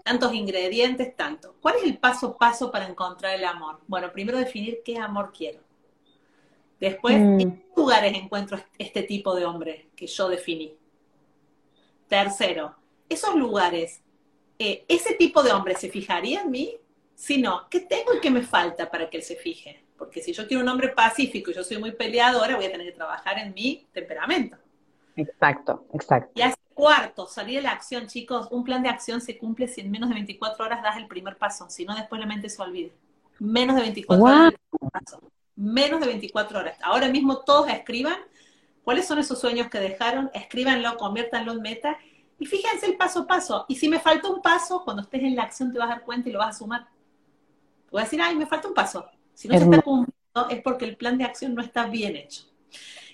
[0.03, 1.57] tantos ingredientes, tanto.
[1.61, 3.81] ¿Cuál es el paso a paso para encontrar el amor?
[3.87, 5.61] Bueno, primero definir qué amor quiero.
[6.81, 10.77] Después, ¿en qué lugares encuentro este tipo de hombre que yo definí?
[12.07, 12.77] Tercero,
[13.09, 14.01] esos lugares,
[14.59, 16.77] eh, ¿ese tipo de hombre se fijaría en mí?
[17.15, 19.85] Si no, ¿qué tengo y qué me falta para que él se fije?
[19.99, 22.87] Porque si yo quiero un hombre pacífico y yo soy muy peleadora, voy a tener
[22.87, 24.57] que trabajar en mi temperamento.
[25.19, 26.31] Exacto, exacto.
[26.35, 28.49] Y hace cuarto, salir de la acción, chicos.
[28.53, 31.37] Un plan de acción se cumple si en menos de 24 horas das el primer
[31.37, 31.69] paso.
[31.69, 32.91] Si no, después la mente se olvida.
[33.41, 34.55] Menos de 24 horas.
[35.57, 36.79] Menos de 24 horas.
[36.81, 38.17] Ahora mismo todos escriban
[38.85, 41.99] cuáles son esos sueños que dejaron, escríbanlo, conviértanlo en meta
[42.39, 43.67] y fíjense el paso a paso.
[43.69, 46.05] Y si me falta un paso, cuando estés en la acción te vas a dar
[46.05, 46.87] cuenta y lo vas a sumar.
[47.91, 49.05] Voy a decir, ay, me falta un paso.
[49.35, 50.15] Si no se está cumpliendo
[50.49, 52.45] es porque el plan de acción no está bien hecho.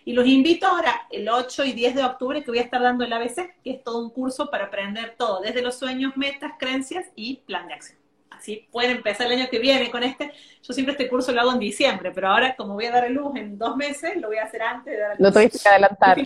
[0.04, 3.04] Y los invito ahora, el 8 y 10 de octubre, que voy a estar dando
[3.04, 7.06] el ABC, que es todo un curso para aprender todo, desde los sueños, metas, creencias
[7.16, 7.98] y plan de acción.
[8.30, 10.32] Así pueden empezar el año que viene con este.
[10.62, 13.14] Yo siempre este curso lo hago en diciembre, pero ahora como voy a dar el
[13.14, 15.68] luz en dos meses, lo voy a hacer antes de dar el Lo tuviste que
[15.68, 16.18] adelantar.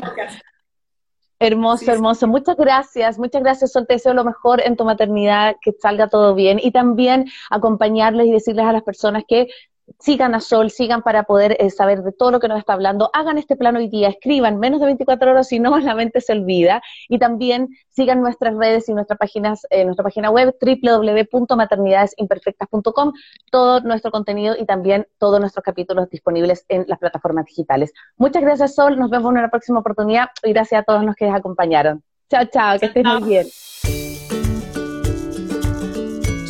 [1.40, 2.26] Hermoso, hermoso.
[2.26, 3.86] Muchas gracias, muchas gracias, Sol.
[3.86, 8.32] Te deseo lo mejor en tu maternidad, que salga todo bien y también acompañarles y
[8.32, 9.46] decirles a las personas que
[9.98, 13.10] sigan a Sol, sigan para poder eh, saber de todo lo que nos está hablando,
[13.12, 16.32] hagan este plan hoy día, escriban menos de 24 horas, si no, la mente se
[16.32, 23.12] olvida, y también sigan nuestras redes y nuestras páginas, eh, nuestra página web www.maternidadesimperfectas.com,
[23.50, 27.92] todo nuestro contenido y también todos nuestros capítulos disponibles en las plataformas digitales.
[28.16, 31.26] Muchas gracias, Sol, nos vemos en una próxima oportunidad y gracias a todos los que
[31.26, 32.02] nos acompañaron.
[32.30, 33.46] Chao, chao, que estés muy bien.